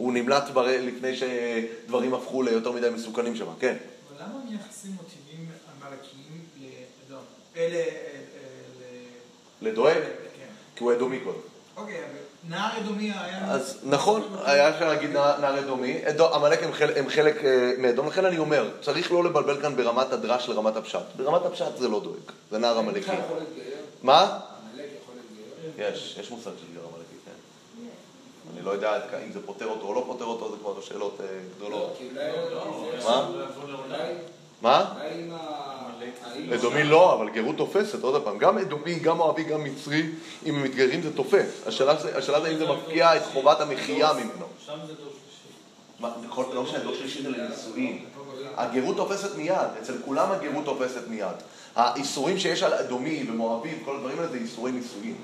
[0.00, 0.66] הוא נמלט בר...
[0.66, 3.76] לפני שדברים הפכו ליותר מדי מסוכנים שם, כן.
[4.08, 7.24] אבל למה מייחסים מוטיבים עמלקיים לאדום?
[7.56, 7.82] אלה...
[9.62, 9.94] לדואג?
[9.94, 10.46] כן.
[10.76, 11.38] כי הוא אדומי קודם.
[11.76, 13.50] אוקיי, אבל נער אדומי היה...
[13.50, 16.00] אז נכון, היה אפשר להגיד נער אדומי.
[16.34, 16.62] עמלק
[16.96, 21.00] הם, חלק, אה, מאדום, לכן אני אומר, צריך לא לבלבל כאן ברמת הדרש לרמת הפשט.
[21.16, 22.16] ברמת הפשט זה לא דואג,
[22.50, 23.10] זה נער עמלקי.
[24.02, 24.20] מה?
[24.20, 25.14] עמלק יכול
[25.76, 25.94] להתגייר?
[25.94, 26.99] יש, יש מושג של גר עמלקי, כן.
[28.56, 28.96] אני לא יודע
[29.26, 31.26] אם זה פותר אותו או לא פותר אותו, זה כבר שאלות אה,
[31.56, 31.98] גדולות.
[33.02, 33.28] מה?
[34.62, 34.94] מה?
[36.54, 38.38] אדומי לא, אבל גרות תופסת, עוד פעם.
[38.38, 40.02] גם אדומי, גם מואבי, גם מצרי,
[40.46, 41.66] אם הם מתגיירים זה תופס.
[41.66, 44.46] השאלה זה אם זה מפקיע את חובת המחיה ממנו.
[44.66, 45.12] שם זה דור
[46.40, 46.54] שלישי.
[46.54, 48.04] לא משנה, דור שלישי זה לנישואין.
[48.56, 51.36] הגרות תופסת מיד, אצל כולם הגרות תופסת מיד.
[51.76, 55.16] האיסורים שיש על אדומי ומואבי וכל הדברים האלה זה איסורי נישואין.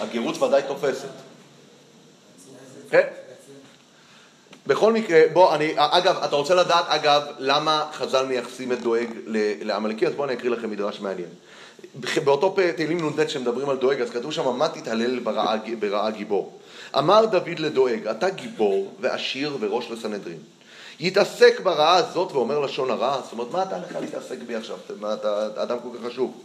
[0.00, 1.08] הגרות ודאי תופסת.
[4.66, 9.08] בכל מקרה, בוא, אני, אגב, אתה רוצה לדעת, אגב, למה חז"ל מייחסים את דואג
[9.60, 10.06] לעמלקי?
[10.06, 11.28] אז בואו אני אקריא לכם מדרש מעניין.
[12.24, 16.58] באותו תהילים נ"ט שמדברים על דואג, אז כתוב שם, מה תתהלל ברעה, ברעה גיבור?
[16.98, 20.38] אמר דוד לדואג, אתה גיבור ועשיר וראש לסנהדרין.
[21.00, 24.76] יתעסק ברעה הזאת ואומר לשון הרע, זאת אומרת, מה אתה לך להתעסק בי עכשיו?
[25.00, 26.40] מה, אתה אדם כל כך חשוב.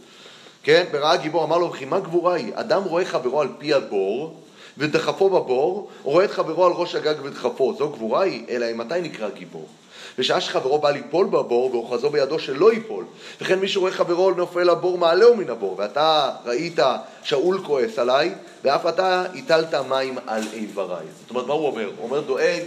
[0.62, 2.52] כן, ברעה גיבור אמר לו, וכי מה גבורה היא?
[2.54, 4.41] אדם רואה חברו על פי הבור,
[4.78, 9.28] ודחפו בבור, רואה את חברו על ראש הגג ודחפו, זו גבורה היא, אלא מתי נקרא
[9.28, 9.66] גיבור?
[10.18, 13.04] בשעה שחברו בא ליפול בבור ואוחזו בידו שלא ייפול
[13.40, 16.78] וכן מי שרואה חברו נופל לבור מעלהו מן הבור ואתה ראית
[17.22, 21.90] שאול כועס עליי ואף אתה הטלת מים על איבריי זאת אומרת מה הוא אומר?
[21.98, 22.62] הוא אומר דואג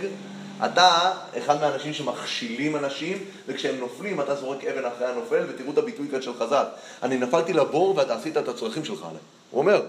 [0.65, 6.07] אתה אחד מהאנשים שמכשילים אנשים וכשהם נופלים אתה זורק אבן אחרי הנופל ותראו את הביטוי
[6.11, 6.63] כאן של חז"ל
[7.03, 9.81] אני נפלתי לבור ואתה עשית את הצרכים שלך עליי הוא אומר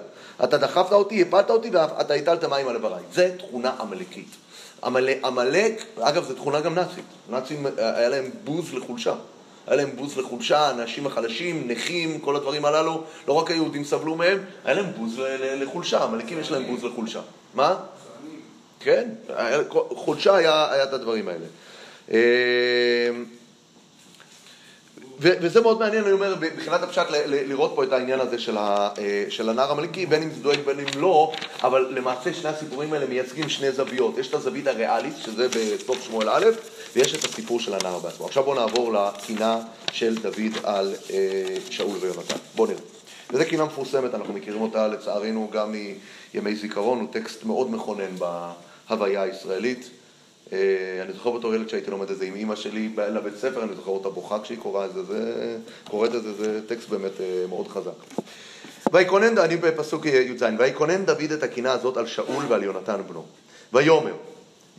[0.45, 3.03] אתה דחפת אותי, הפלת אותי ואתה הטלת מים על איבריי.
[3.13, 4.29] זה תכונה עמלקית.
[5.25, 7.05] עמלק, אגב, זו תכונה גם נאצית.
[7.31, 9.15] נאצים, היה להם בוז לחולשה.
[9.67, 13.03] היה להם בוז לחולשה, אנשים החלשים, נכים, כל הדברים הללו.
[13.29, 16.03] לא רק היהודים סבלו מהם, היה להם בוז לחולשה.
[16.03, 17.21] עמלקים יש להם בוז לחולשה.
[17.55, 17.77] מה?
[18.87, 19.09] כן,
[19.91, 21.47] חולשה היה, היה את הדברים האלה.
[22.13, 23.11] אה,
[25.19, 29.25] וזה מאוד מעניין, אני אומר, מבחינת הפשט לראות פה את העניין הזה של, ה, אה,
[29.29, 31.33] של הנער המלכי, בין אם זה דואג בין אם לא,
[31.63, 34.19] אבל למעשה שני הסיפורים האלה מייצגים שני זוויות.
[34.19, 36.47] יש את הזווית הריאלית, שזה בסוף שמואל א',
[36.97, 38.27] ויש את הסיפור של הנער בעצמו.
[38.27, 39.59] עכשיו בואו נעבור לקינה
[39.93, 42.37] של דוד על אה, שאול ויונתן.
[42.55, 42.81] בואו נראה.
[43.31, 45.75] וזו קינה מפורסמת, אנחנו מכירים אותה לצערנו גם
[46.35, 48.17] מימי זיכרון, הוא טקסט מאוד מכונן
[48.91, 49.91] בהוויה הישראלית.
[50.53, 50.59] אה,
[51.03, 53.91] אני זוכר בתור ילד שהייתי לומד את זה עם אימא שלי לבית ספר, אני זוכר
[53.91, 55.57] אותה בוכה כשהיא קוראה את זה, זה
[55.91, 57.93] קוראת את זה, זה טקסט באמת אה, מאוד חזק.
[58.93, 63.25] ויקונן, אני בפסוק י"ז, ויקונן דוד את הקינה הזאת על שאול ועל יונתן בנו.
[63.73, 64.15] ויאמר,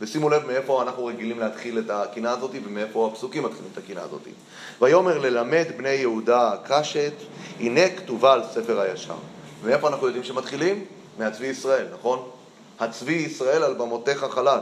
[0.00, 4.20] ושימו לב מאיפה אנחנו רגילים להתחיל את הקינה הזאת ומאיפה הפסוקים מתחילים את הקינה הזאת.
[4.80, 7.12] ויאמר ללמד בני יהודה קשת,
[7.60, 9.16] הנה כתובה על ספר הישר.
[9.62, 10.84] ומאיפה אנחנו יודעים שמתחילים?
[11.18, 12.28] מהצבי ישראל, נכון?
[12.80, 14.60] הצבי ישראל על במותיך חלל.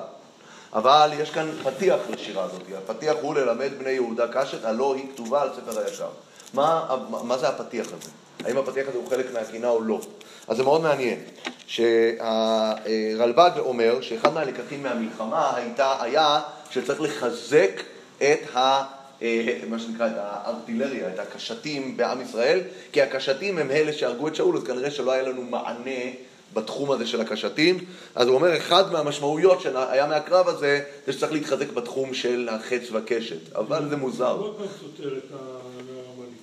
[0.72, 2.62] אבל יש כאן פתיח לשירה הזאת.
[2.78, 6.08] הפתיח הוא ללמד בני יהודה קשת, הלא היא כתובה על ספר הישר.
[6.54, 8.10] מה, מה זה הפתיח הזה?
[8.44, 10.00] האם הפתיח הזה הוא חלק מהקינה או לא?
[10.48, 11.18] אז זה מאוד מעניין.
[11.66, 16.40] שהרלב"ג אומר שאחד מהלקחים מהמלחמה הייתה, היה
[16.70, 17.82] שצריך לחזק
[18.18, 18.84] את ה...
[19.22, 22.60] אה, מה שנקרא, את הארטילריה, את הקשתים בעם ישראל,
[22.92, 26.10] כי הקשתים הם אלה שהרגו את שאול, אז כנראה שלא היה לנו מענה
[26.54, 27.84] בתחום הזה של הקשתים.
[28.14, 33.56] אז הוא אומר, אחד מהמשמעויות שהיה מהקרב הזה, זה שצריך להתחזק בתחום של החץ והקשת.
[33.56, 34.30] אבל זה מוזר.
[34.30, 35.32] הוא סותר את.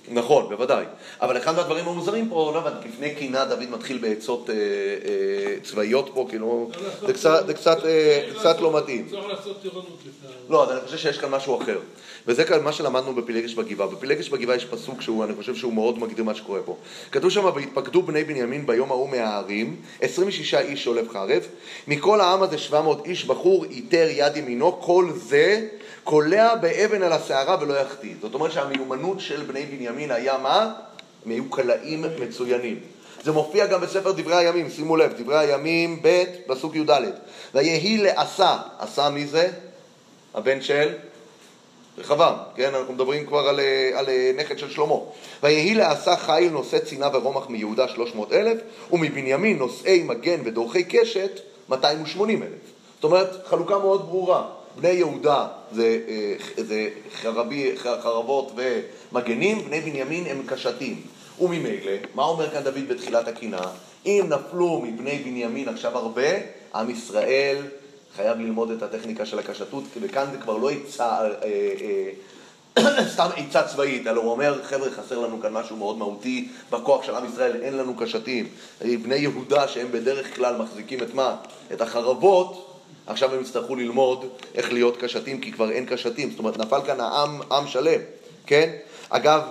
[0.08, 0.84] נכון, בוודאי.
[1.20, 6.10] אבל אחד מהדברים המוזרים פה, לא הבנתי, לפני קינה דוד מתחיל בעצות אה, אה, צבאיות
[6.14, 6.70] פה, כאילו,
[7.06, 9.08] זה קצת, אה, קצת לא מתאים.
[9.10, 10.30] צריך לעשות טירונות לפני...
[10.48, 11.78] לא, אז אני חושב שיש כאן משהו אחר.
[12.26, 13.86] וזה כאן מה שלמדנו בפילגש בגבעה.
[13.86, 16.76] בפילגש בגבעה יש פסוק שהוא, אני חושב שהוא מאוד מגדיר מה שקורה פה.
[17.12, 21.42] כתוב שם, והתפקדו בני בנימין ביום ההוא מההרים, 26 איש שולף חרב,
[21.88, 25.66] מכל העם הזה 700 איש, בחור איתר יד ימינו, כל זה
[26.04, 28.14] קולע באבן על הסערה ולא יחטיא.
[28.20, 30.72] זאת אומרת שהמיומנות של בני בנימין היה מה?
[31.24, 32.78] הם היו קלעים מצוינים.
[33.22, 36.90] זה מופיע גם בספר דברי הימים, שימו לב, דברי הימים ב', פסוק י"ד.
[37.54, 39.50] ויהי לעשה, עשה מי זה?
[40.34, 40.88] הבן של
[41.98, 42.74] רחבעם, כן?
[42.74, 43.60] אנחנו מדברים כבר על,
[43.94, 44.94] על נכד של שלמה.
[45.42, 48.58] ויהי לעשה חיל נושא צינה ורומח מיהודה 300 אלף,
[48.92, 52.50] ומבנימין נושאי מגן ודורכי קשת 280 אלף.
[52.94, 54.46] זאת אומרת, חלוקה מאוד ברורה.
[54.76, 61.00] בני יהודה זה, אה, זה חרבי, חרבות ומגנים, בני בנימין הם קשתים.
[61.40, 63.60] וממילא, מה אומר כאן דוד בתחילת הקינה?
[64.06, 66.28] אם נפלו מבני בנימין עכשיו הרבה,
[66.74, 67.56] עם ישראל
[68.16, 71.28] חייב ללמוד את הטכניקה של הקשתות, וכאן זה כבר לא עצה, אה,
[72.78, 77.02] אה, סתם עצה צבאית, אלא הוא אומר, חבר'ה, חסר לנו כאן משהו מאוד מהותי בכוח
[77.02, 78.48] של עם ישראל, אין לנו קשתים.
[78.80, 81.36] בני יהודה שהם בדרך כלל מחזיקים את מה?
[81.72, 86.30] את החרבות, עכשיו הם יצטרכו ללמוד איך להיות קשתים, כי כבר אין קשתים.
[86.30, 88.00] זאת אומרת, נפל כאן העם, עם שלם,
[88.46, 88.70] כן?
[89.08, 89.42] אגב,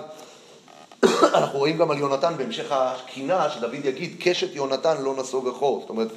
[1.34, 5.80] אנחנו רואים גם על יונתן בהמשך הקינה, שדוד יגיד, קשת יונתן לא נסוג החור.
[5.80, 6.08] זאת אומרת,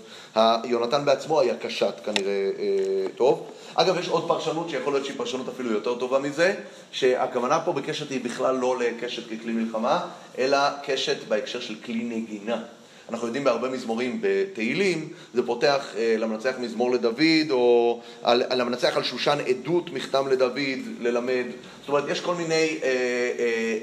[0.66, 3.48] יונתן בעצמו היה קשת כנראה אה, טוב.
[3.76, 6.56] אגב, יש עוד פרשנות שיכול להיות שהיא פרשנות אפילו יותר טובה מזה,
[6.92, 10.02] שהכוונה פה בקשת היא בכלל לא לקשת ככלי מלחמה,
[10.38, 12.62] אלא קשת בהקשר של כלי נגינה.
[13.10, 19.04] אנחנו יודעים בהרבה מזמורים בתהילים, זה פותח אה, למנצח מזמור לדוד, או על, המנצח על
[19.04, 20.60] שושן עדות מכתם לדוד,
[21.00, 21.46] ללמד.
[21.80, 22.90] זאת אומרת, יש כל מיני אה, אה,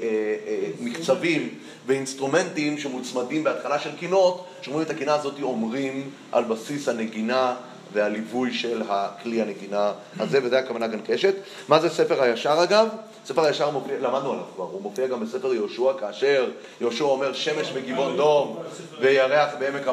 [0.01, 1.49] אה, אה, מקצבים
[1.87, 7.55] ואינסטרומנטים שמוצמדים בהתחלה של קינות, שאומרים את הקינה הזאת אומרים על בסיס הנגינה
[7.93, 11.35] והליווי של הכלי הנגינה הזה, וזה הכוונה גם קשת.
[11.67, 12.87] מה זה ספר הישר אגב?
[13.25, 16.49] ספר הישר מופיע, למדנו עליו כבר, הוא מופיע גם בספר יהושע, כאשר
[16.81, 18.57] יהושע אומר שמש בגבעון דום
[18.99, 19.87] וירח בעמק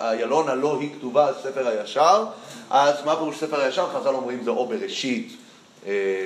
[0.00, 2.24] איילון, הלא היא כתובה על ספר הישר,
[2.70, 3.88] אז מה פירוש ספר הישר?
[3.88, 5.36] חז"ל אומרים זה או בראשית,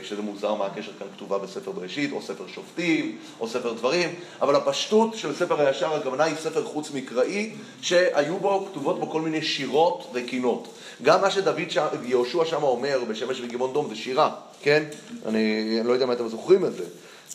[0.02, 4.56] שזה מוזר מה הקשר כאן כתובה בספר בראשית, או ספר שופטים, או ספר דברים, אבל
[4.56, 7.50] הפשטות של ספר הישר, הכוונה היא ספר חוץ מקראי,
[7.82, 10.68] שהיו בו, כתובות בו כל מיני שירות וקינות.
[11.02, 11.56] גם מה שדוד
[12.04, 14.82] יהושע שם אומר בשמש וגבעון דום זה שירה, כן?
[15.26, 16.84] אני, אני לא יודע אם אתם זוכרים את זה,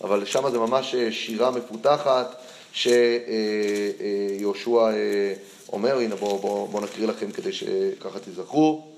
[0.03, 2.41] אבל שם זה ממש אה, שירה מפותחת
[2.73, 5.33] שיהושע אה,
[5.73, 8.96] אומר, הנה בואו בוא, בוא נקריא לכם כדי שככה תיזכרו.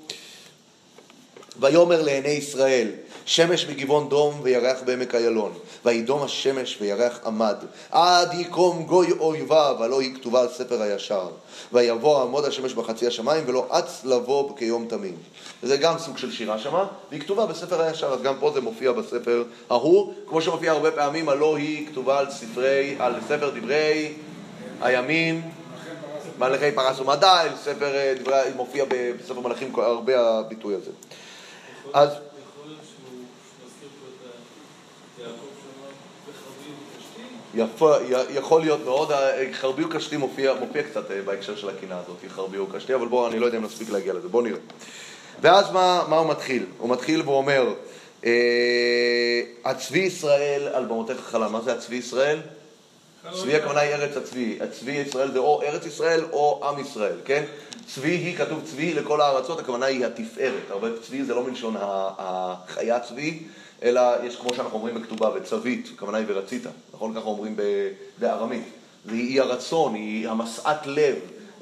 [1.60, 2.88] ויאמר לעיני ישראל,
[3.26, 5.54] שמש בגבעון דום וירח בעמק איילון,
[5.86, 7.56] וידום השמש וירח עמד,
[7.91, 11.28] עד יקום גוי אויביו, הלא היא כתובה על ספר הישר.
[11.74, 15.16] ויבוא עמוד השמש בחצי השמיים, ולא אץ לבוא כיום תמים.
[15.64, 18.91] זה גם סוג של שירה שמה, והיא כתובה בספר הישר, אז גם פה זה מופיע
[18.91, 24.14] בספר ההוא, כמו שמופיע הרבה פעמים, הלא היא כתובה על ספרי, על ספר דברי
[24.82, 25.41] הימים,
[26.39, 30.91] מלאכי פרס ומדי, ספר אה, דברי, מופיע בספר מלאכים הרבה הביטוי הזה.
[31.94, 32.10] אז...
[37.56, 37.96] יפה,
[38.30, 39.12] יכול להיות מאוד,
[39.54, 43.40] חרבי וקשתי מופיע, מופיע קצת אה, בהקשר של הקינה הזאת, חרבי וקשתי, אבל בואו, אני
[43.40, 44.60] לא יודע אם נספיק להגיע לזה, בואו נראה.
[45.42, 46.66] ואז מה, מה הוא מתחיל?
[46.78, 47.74] הוא מתחיל ואומר,
[48.26, 51.48] אה, הצבי ישראל על במותיך חלה.
[51.50, 52.40] מה זה הצבי ישראל?
[53.32, 54.58] צבי הכוונה היא ארץ הצבי.
[54.62, 57.44] הצבי ישראל זה או ארץ ישראל או עם ישראל, כן?
[57.96, 60.64] צבי היא, כתוב צבי לכל הארצות, הכוונה היא התפארת.
[60.70, 63.40] הרבה צבי זה לא מלשון החיה צבי,
[63.84, 66.64] אלא יש כמו שאנחנו אומרים בכתובה, וצבית, הכוונה היא ורצית,
[66.94, 67.14] נכון?
[67.14, 67.56] ככה אומרים
[68.18, 68.64] בארמית.
[69.12, 71.16] היא הרצון, היא המשאת לב.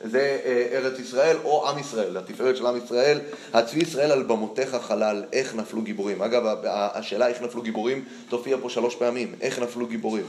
[0.03, 3.19] זה אה, ארץ ישראל או עם ישראל, התפארת של עם ישראל.
[3.53, 6.21] הצבי ישראל על במותיך חלל, איך נפלו גיבורים.
[6.21, 10.25] אגב, השאלה איך נפלו גיבורים תופיע פה שלוש פעמים, איך נפלו גיבורים.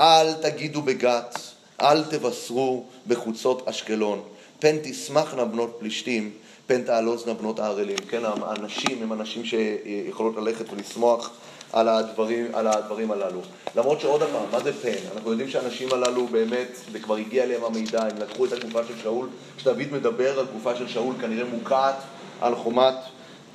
[0.00, 1.38] אל תגידו בגת,
[1.80, 4.22] אל תבשרו בחוצות אשקלון,
[4.66, 6.30] פן תשמחנה בנות פלישתים,
[6.66, 7.96] פן תעלוזנה בנות הערלים.
[8.08, 11.30] כן, הנשים הם אנשים שיכולות ללכת ולשמוח
[11.72, 13.40] על הדברים, על הדברים הללו.
[13.76, 15.14] למרות שעוד פעם, מה זה פן?
[15.14, 18.94] אנחנו יודעים שהאנשים הללו באמת, זה כבר הגיע אליהם המידע, הם לקחו את הגופה של
[19.02, 21.96] שאול, כשדוד מדבר על גופה של שאול כנראה מוקעת
[22.40, 22.94] על חומת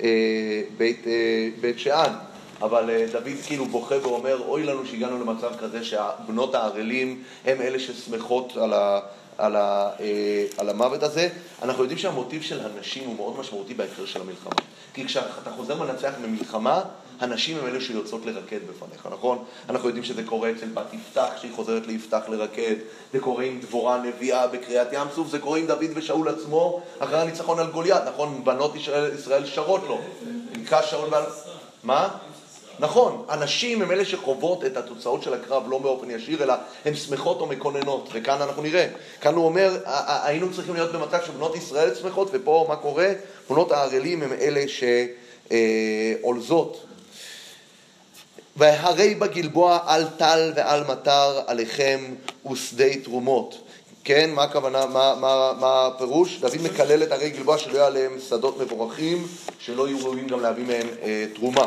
[0.02, 2.12] אה, בית, אה, בית שאן.
[2.62, 7.78] אבל אה, דוד כאילו בוכה ואומר, אוי לנו שהגענו למצב כזה שהבנות הערלים הם אלה
[7.78, 9.00] ששמחות על, ה,
[9.38, 11.28] על, ה, אה, על המוות הזה.
[11.62, 14.54] אנחנו יודעים שהמוטיב של הנשים הוא מאוד משמעותי בהקשר של המלחמה.
[14.94, 16.82] כי כשאתה חוזר מנצח ממלחמה,
[17.20, 19.44] הנשים הן אלה שיוצאות לרקד בפניך, נכון?
[19.68, 22.74] אנחנו יודעים שזה קורה אצל בת יפתח, שהיא חוזרת ליפתח לרקד,
[23.12, 27.20] זה קורה עם דבורה הנביאה בקריאת ים סוף, זה קורה עם דוד ושאול עצמו אחרי
[27.20, 28.44] הניצחון על גוליית, נכון?
[28.44, 30.00] בנות ישראל, ישראל שרות לו.
[30.58, 31.24] נקרא שאול ועל...
[31.82, 32.08] מה?
[32.82, 36.54] נכון, הנשים הן אלה שחוות את התוצאות של הקרב לא באופן ישיר, אלא
[36.84, 38.86] הן שמחות או מקוננות, וכאן אנחנו נראה.
[39.20, 43.12] כאן הוא אומר, היינו צריכים להיות במצב שבנות ישראל שמחות, ופה מה קורה?
[43.50, 44.64] בנות הערלים הן אלה
[46.22, 46.86] שעולזות.
[48.56, 52.14] והרי בגלבוע על טל ועל מטר עליכם
[52.52, 53.58] ושדה תרומות.
[54.04, 56.38] כן, מה הכוונה, מה, מה, מה הפירוש?
[56.40, 59.26] דוד מקלל את ערי גלבוע שלא יהיו עליהם שדות מבורכים,
[59.58, 61.66] שלא יהיו ראויים גם להביא מהם אה, תרומה.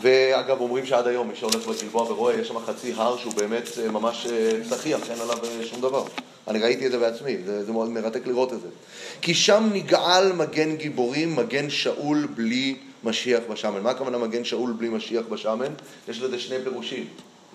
[0.00, 3.90] ואגב, אומרים שעד היום מי שהולך בגלבוע ורואה, יש שם חצי הר שהוא באמת אה,
[3.90, 6.04] ממש אה, צחיח, אין עליו אה, שום דבר.
[6.48, 8.68] אני ראיתי את זה בעצמי, זה, זה מאוד מרתק לראות את זה.
[9.22, 13.82] כי שם נגעל מגן גיבורים, מגן שאול בלי משיח בשמן.
[13.82, 15.72] מה הכוונה מגן שאול בלי משיח בשמן?
[16.08, 17.06] יש לזה שני פירושים,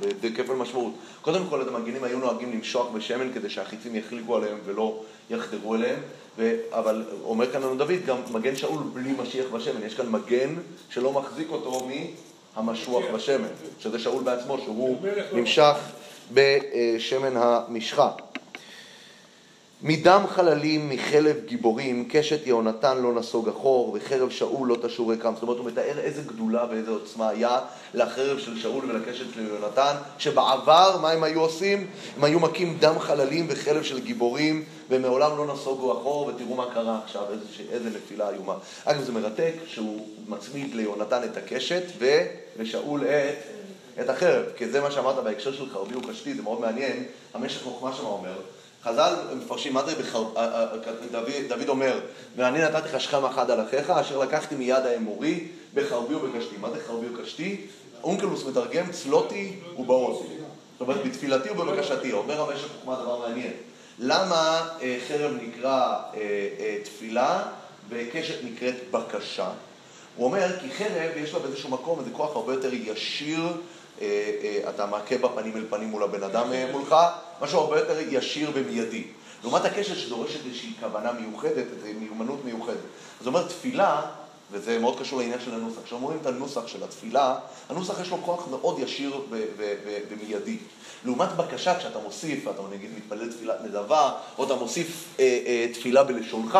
[0.01, 0.93] זה כפל משמעות.
[1.21, 5.99] קודם כל, את המגינים היו נוהגים למשוח בשמן כדי שהחיצים יחליקו עליהם ולא יחדרו אליהם,
[6.37, 6.55] ו...
[6.71, 9.85] אבל אומר כאן לנו דוד, גם מגן שאול בלי משיח בשמן.
[9.85, 10.55] יש כאן מגן
[10.89, 11.87] שלא מחזיק אותו
[12.55, 13.47] מהמשוח בשמן,
[13.79, 14.97] שזה שאול בעצמו, שהוא
[15.33, 15.75] נמשך
[16.33, 18.11] בשמן המשחה.
[19.81, 25.33] מדם חללים, מחלב גיבורים, קשת יהונתן לא נסוג אחור, וחרב שאול לא תשור ריקם.
[25.33, 27.59] זאת אומרת, הוא מתאר איזה גדולה ואיזה עוצמה היה
[27.93, 31.87] לחרב של שאול ולקשת של יהונתן, שבעבר, מה הם היו עושים?
[32.17, 36.99] הם היו מכים דם חללים וחלב של גיבורים, ומעולם לא נסוגו אחור, ותראו מה קרה
[37.03, 38.55] עכשיו, איזה, איזה נפילה איומה.
[38.85, 43.35] אגב, זה מרתק שהוא מצמיד ליהונתן את הקשת, ולשאול את...
[44.01, 47.03] את החרב, כי זה מה שאמרת בהקשר של חרבי וקשתי, זה מאוד מעניין,
[47.33, 48.35] המשך חוכמה שם אומר,
[48.87, 50.23] חז"ל מפרשים מה זה בחר...
[51.11, 51.99] דוד, דוד אומר,
[52.35, 56.55] ואני נתתי לך שכם אחד על אחיך, אשר לקחתי מיד האמורי בחרבי ובקשתי.
[56.61, 57.65] מה זה חרבי ובקשתי?
[58.03, 60.17] אונקלוס מתרגם צלותי ובעוז.
[60.17, 62.11] זאת אומרת, בתפילתי ובבקשתי.
[62.11, 63.53] אומר המשך חוכמה דבר מעניין.
[63.99, 66.19] למה אה, חרב נקרא אה,
[66.59, 67.43] אה, תפילה
[67.89, 69.49] וקשת נקראת בקשה?
[70.15, 73.51] הוא אומר, כי חרב יש לה באיזשהו מקום איזה כוח הרבה יותר ישיר אה, אה,
[74.69, 76.95] אתה מכה בפנים אל פנים מול הבן אדם אה, מולך,
[77.41, 79.03] משהו הרבה יותר ישיר ומיידי.
[79.43, 82.77] לעומת הקשר שדורשת איזושהי כוונה מיוחדת, איזו מיומנות מיוחדת.
[83.19, 84.01] זאת אומרת, תפילה,
[84.51, 87.35] וזה מאוד קשור לעניין של הנוסח, כשאומרים את הנוסח של התפילה,
[87.69, 89.21] הנוסח יש לו כוח מאוד ישיר
[90.09, 90.57] ומיידי.
[91.05, 96.03] לעומת בקשה, כשאתה מוסיף, אתה נגיד מתפלל תפילת נדבה, או אתה מוסיף אה, אה, תפילה
[96.03, 96.59] בלשונך,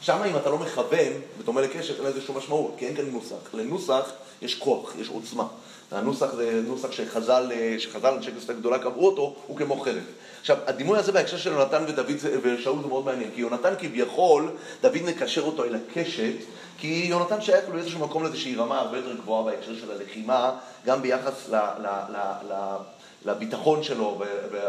[0.00, 3.54] שם אם אתה לא מכוון, בדומה לקשת, אין לזה שום משמעות, כי אין כאן נוסח.
[3.54, 4.10] לנוסח
[4.42, 5.46] יש כוח, יש עוצמה.
[5.92, 10.02] הנוסח זה נוסח שחז"ל, שחז"ל אנשי כנסת הגדולה קבעו אותו, הוא כמו חרב.
[10.40, 12.06] עכשיו, הדימוי הזה בהקשר של יונתן ודוד
[12.42, 14.50] ושאול זה מאוד מעניין, כי יונתן כביכול,
[14.82, 16.34] דוד מקשר אותו אל הקשת,
[16.78, 20.52] כי יונתן שייך לו איזשהו מקום לאיזושהי רמה הרבה יותר גבוהה בהקשר של הלחימה,
[20.86, 22.16] גם ביחס ל, ל, ל,
[22.52, 22.76] ל,
[23.24, 24.22] לביטחון שלו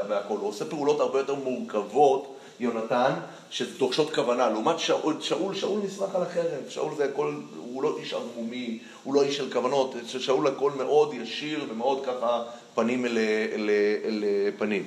[0.09, 0.39] והכול.
[0.39, 3.13] הוא עושה פעולות הרבה יותר מורכבות יונתן,
[3.49, 4.49] שדורשות כוונה.
[4.49, 9.13] לעומת שאול, שאול, שאול נסמך על החרב, שאול זה הכל, הוא לא איש ערמומי, הוא
[9.13, 12.43] לא איש של כוונות, שאול הכל מאוד ישיר ומאוד ככה
[12.75, 13.17] פנים אל, אל,
[13.53, 13.69] אל,
[14.05, 14.23] אל
[14.57, 14.85] פנים.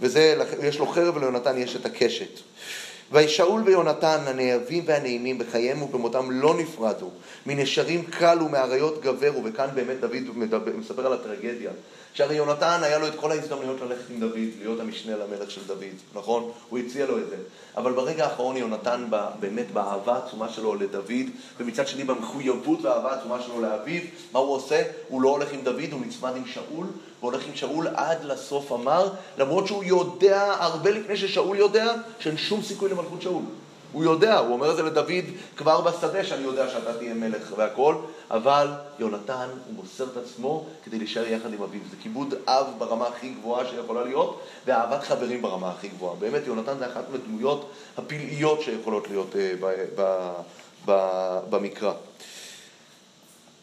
[0.00, 2.40] וזה, יש לו חרב וליונתן יש את הקשת.
[3.12, 7.10] וישאול ויונתן הנאהבים והנעימים בחייהם ובמותם לא נפרדו,
[7.46, 11.70] מנשרים קל ומאריות גברו, וכאן באמת דוד מדבר, מספר על הטרגדיה.
[12.14, 15.94] שהרי יונתן היה לו את כל ההזדמנויות ללכת עם דוד, להיות המשנה למלך של דוד,
[16.14, 16.50] נכון?
[16.68, 17.36] הוא הציע לו את זה.
[17.76, 19.08] אבל ברגע האחרון יונתן
[19.40, 21.26] באמת באהבה העצומה שלו לדוד,
[21.60, 24.00] ומצד שני במחויבות והאהבה העצומה שלו לאביו,
[24.32, 24.82] מה הוא עושה?
[25.08, 26.86] הוא לא הולך עם דוד, הוא נצמד עם שאול,
[27.20, 29.08] והולך עם שאול עד לסוף המר,
[29.38, 33.42] למרות שהוא יודע, הרבה לפני ששאול יודע, שאין שום סיכוי למלכות שאול.
[33.92, 35.24] הוא יודע, הוא אומר את זה לדוד
[35.56, 37.94] כבר בשדה, שאני יודע שאתה תהיה מלך והכל,
[38.32, 38.68] אבל
[38.98, 41.80] יונתן, הוא מוסר את עצמו כדי להישאר יחד עם אביו.
[41.90, 46.16] זה כיבוד אב ברמה הכי גבוהה שיכולה להיות, ואהבת חברים ברמה הכי גבוהה.
[46.16, 50.32] באמת, יונתן זה אחת מהדמויות הפלאיות שיכולות להיות uh, ב, ב,
[50.84, 51.92] ב, במקרא.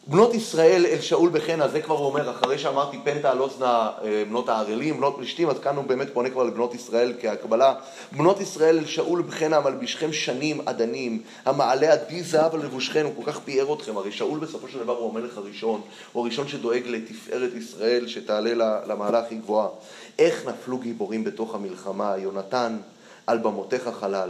[0.10, 2.98] בנות ישראל אל שאול בחנה, זה כבר הוא אומר, אחרי שאמרתי
[3.40, 7.76] אוזנה אה, בנות הערלים, בנות פלישתים, אז כאן הוא באמת פונה כבר לבנות ישראל כהקבלה.
[8.12, 13.32] בנות ישראל אל שאול בחנה, מלבישכם שנים אדנים, המעלה עדי זהב על לבושכם, הוא כל
[13.32, 15.82] כך פיאר אתכם, הרי שאול בסופו של דבר הוא המלך הראשון,
[16.14, 19.68] הוא הראשון שדואג לתפארת ישראל, שתעלה למעלה הכי גבוהה.
[20.20, 22.78] איך נפלו גיבורים בתוך המלחמה, יונתן,
[23.28, 24.30] על במותיך חלל.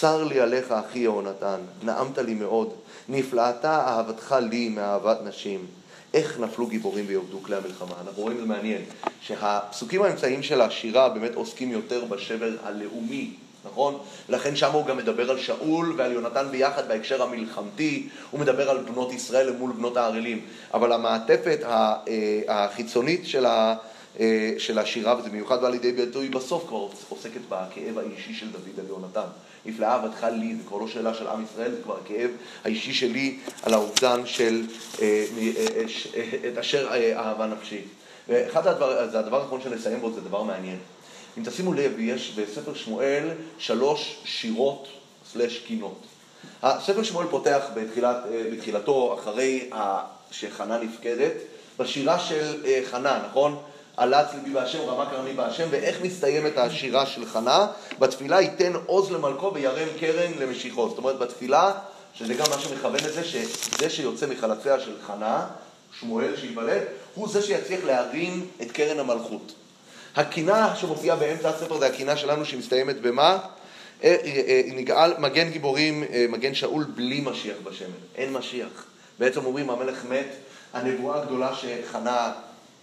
[0.00, 2.72] צר לי עליך, אחי יהונתן, נעמת לי מאוד.
[3.08, 5.66] נפלאתה אהבתך לי מאהבת נשים.
[6.14, 7.94] איך נפלו גיבורים ויאבדו כלי המלחמה.
[8.06, 8.82] אנחנו רואים, זה מעניין,
[9.20, 13.30] שהפסוקים האמצעיים של השירה באמת עוסקים יותר בשבר הלאומי,
[13.64, 13.98] נכון?
[14.28, 18.78] לכן שם הוא גם מדבר על שאול ועל יונתן ביחד בהקשר המלחמתי, הוא מדבר על
[18.78, 20.40] בנות ישראל מול בנות הערלים.
[20.74, 21.96] אבל המעטפת אה,
[22.48, 23.74] החיצונית של ה...
[24.20, 28.78] אה, של השירה, וזה מיוחד בא לידי ביטוי בסוף כבר עוסקת בכאב האישי של דוד
[28.78, 29.26] על יונתן.
[29.66, 32.30] נפלאה עבדך לי, זה כבר לא שאלה של עם ישראל, זה כבר הכאב
[32.64, 34.62] האישי שלי על האובדן של
[35.02, 35.24] אה,
[36.16, 37.80] אה, את אשר אהבה נפשי.
[38.28, 40.78] ואחד הדבר, זה הדבר האחרון שנסיים בו, זה דבר מעניין.
[41.38, 44.88] אם תשימו לב, יש בספר שמואל שלוש שירות
[45.32, 45.98] סלש קינות.
[46.62, 48.16] הספר שמואל פותח בתחילת,
[48.52, 49.70] בתחילתו, אחרי
[50.30, 51.32] שחנה נפקדת,
[51.78, 53.62] בשירה של חנה, נכון?
[54.02, 57.66] עלץ ליבי בהשם, רמה קרני בהשם, ואיך מסתיימת השירה של חנה?
[57.98, 60.88] בתפילה ייתן עוז למלכו וירם קרן למשיחו.
[60.88, 61.72] זאת אומרת, בתפילה,
[62.14, 65.46] שזה גם מה שמכוון לזה, שזה שיוצא מחלציה של חנה,
[66.00, 66.82] שמואל שייוולד,
[67.14, 69.52] הוא זה שיצליח להרים את קרן המלכות.
[70.16, 73.38] הקינה שמופיעה באמצע הספר זה הקינה שלנו שמסתיימת במה?
[74.04, 77.88] אה, אה, אה, נגאל מגן גיבורים, מגן שאול בלי משיח בשמן.
[78.16, 78.86] אין משיח.
[79.18, 80.28] בעצם אומרים המלך מת,
[80.72, 82.32] הנבואה הגדולה שחנה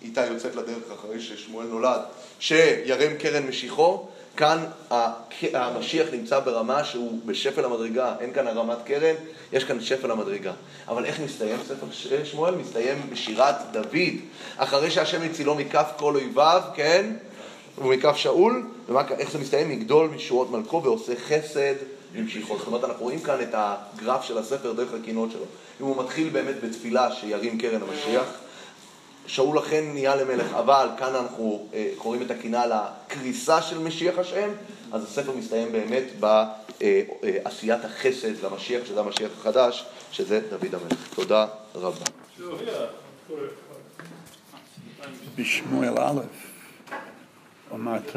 [0.01, 2.01] איתה יוצאת לדרך אחרי ששמואל נולד,
[2.39, 4.65] שירם קרן משיחו, כאן
[5.53, 9.15] המשיח נמצא ברמה שהוא בשפל המדרגה, אין כאן הרמת קרן,
[9.53, 10.53] יש כאן שפל המדרגה.
[10.87, 11.85] אבל איך מסתיים ספר
[12.23, 12.55] שמואל?
[12.55, 14.13] מסתיים בשירת דוד,
[14.57, 17.13] אחרי שהשם הצילו מכף כל אויביו, כן?
[17.77, 19.69] ומכף שאול, ואיך זה מסתיים?
[19.69, 21.75] מגדול משורות מלכו ועושה חסד
[22.15, 22.57] ממשיכו.
[22.57, 25.45] זאת אומרת, אנחנו רואים כאן את הגרף של הספר דרך הקינות שלו.
[25.81, 28.25] אם הוא מתחיל באמת בתפילה שירים קרן המשיח,
[29.29, 34.49] שאול אכן נהיה למלך, אבל כאן אנחנו אה, קוראים את הקינה לקריסה של משיח השם,
[34.91, 36.03] אז הספר מסתיים באמת
[36.79, 41.13] בעשיית החסד למשיח, שזה המשיח החדש, שזה דוד המלך.
[41.15, 42.05] תודה רבה.
[45.35, 46.21] בשמואל א',
[47.73, 48.15] אמרת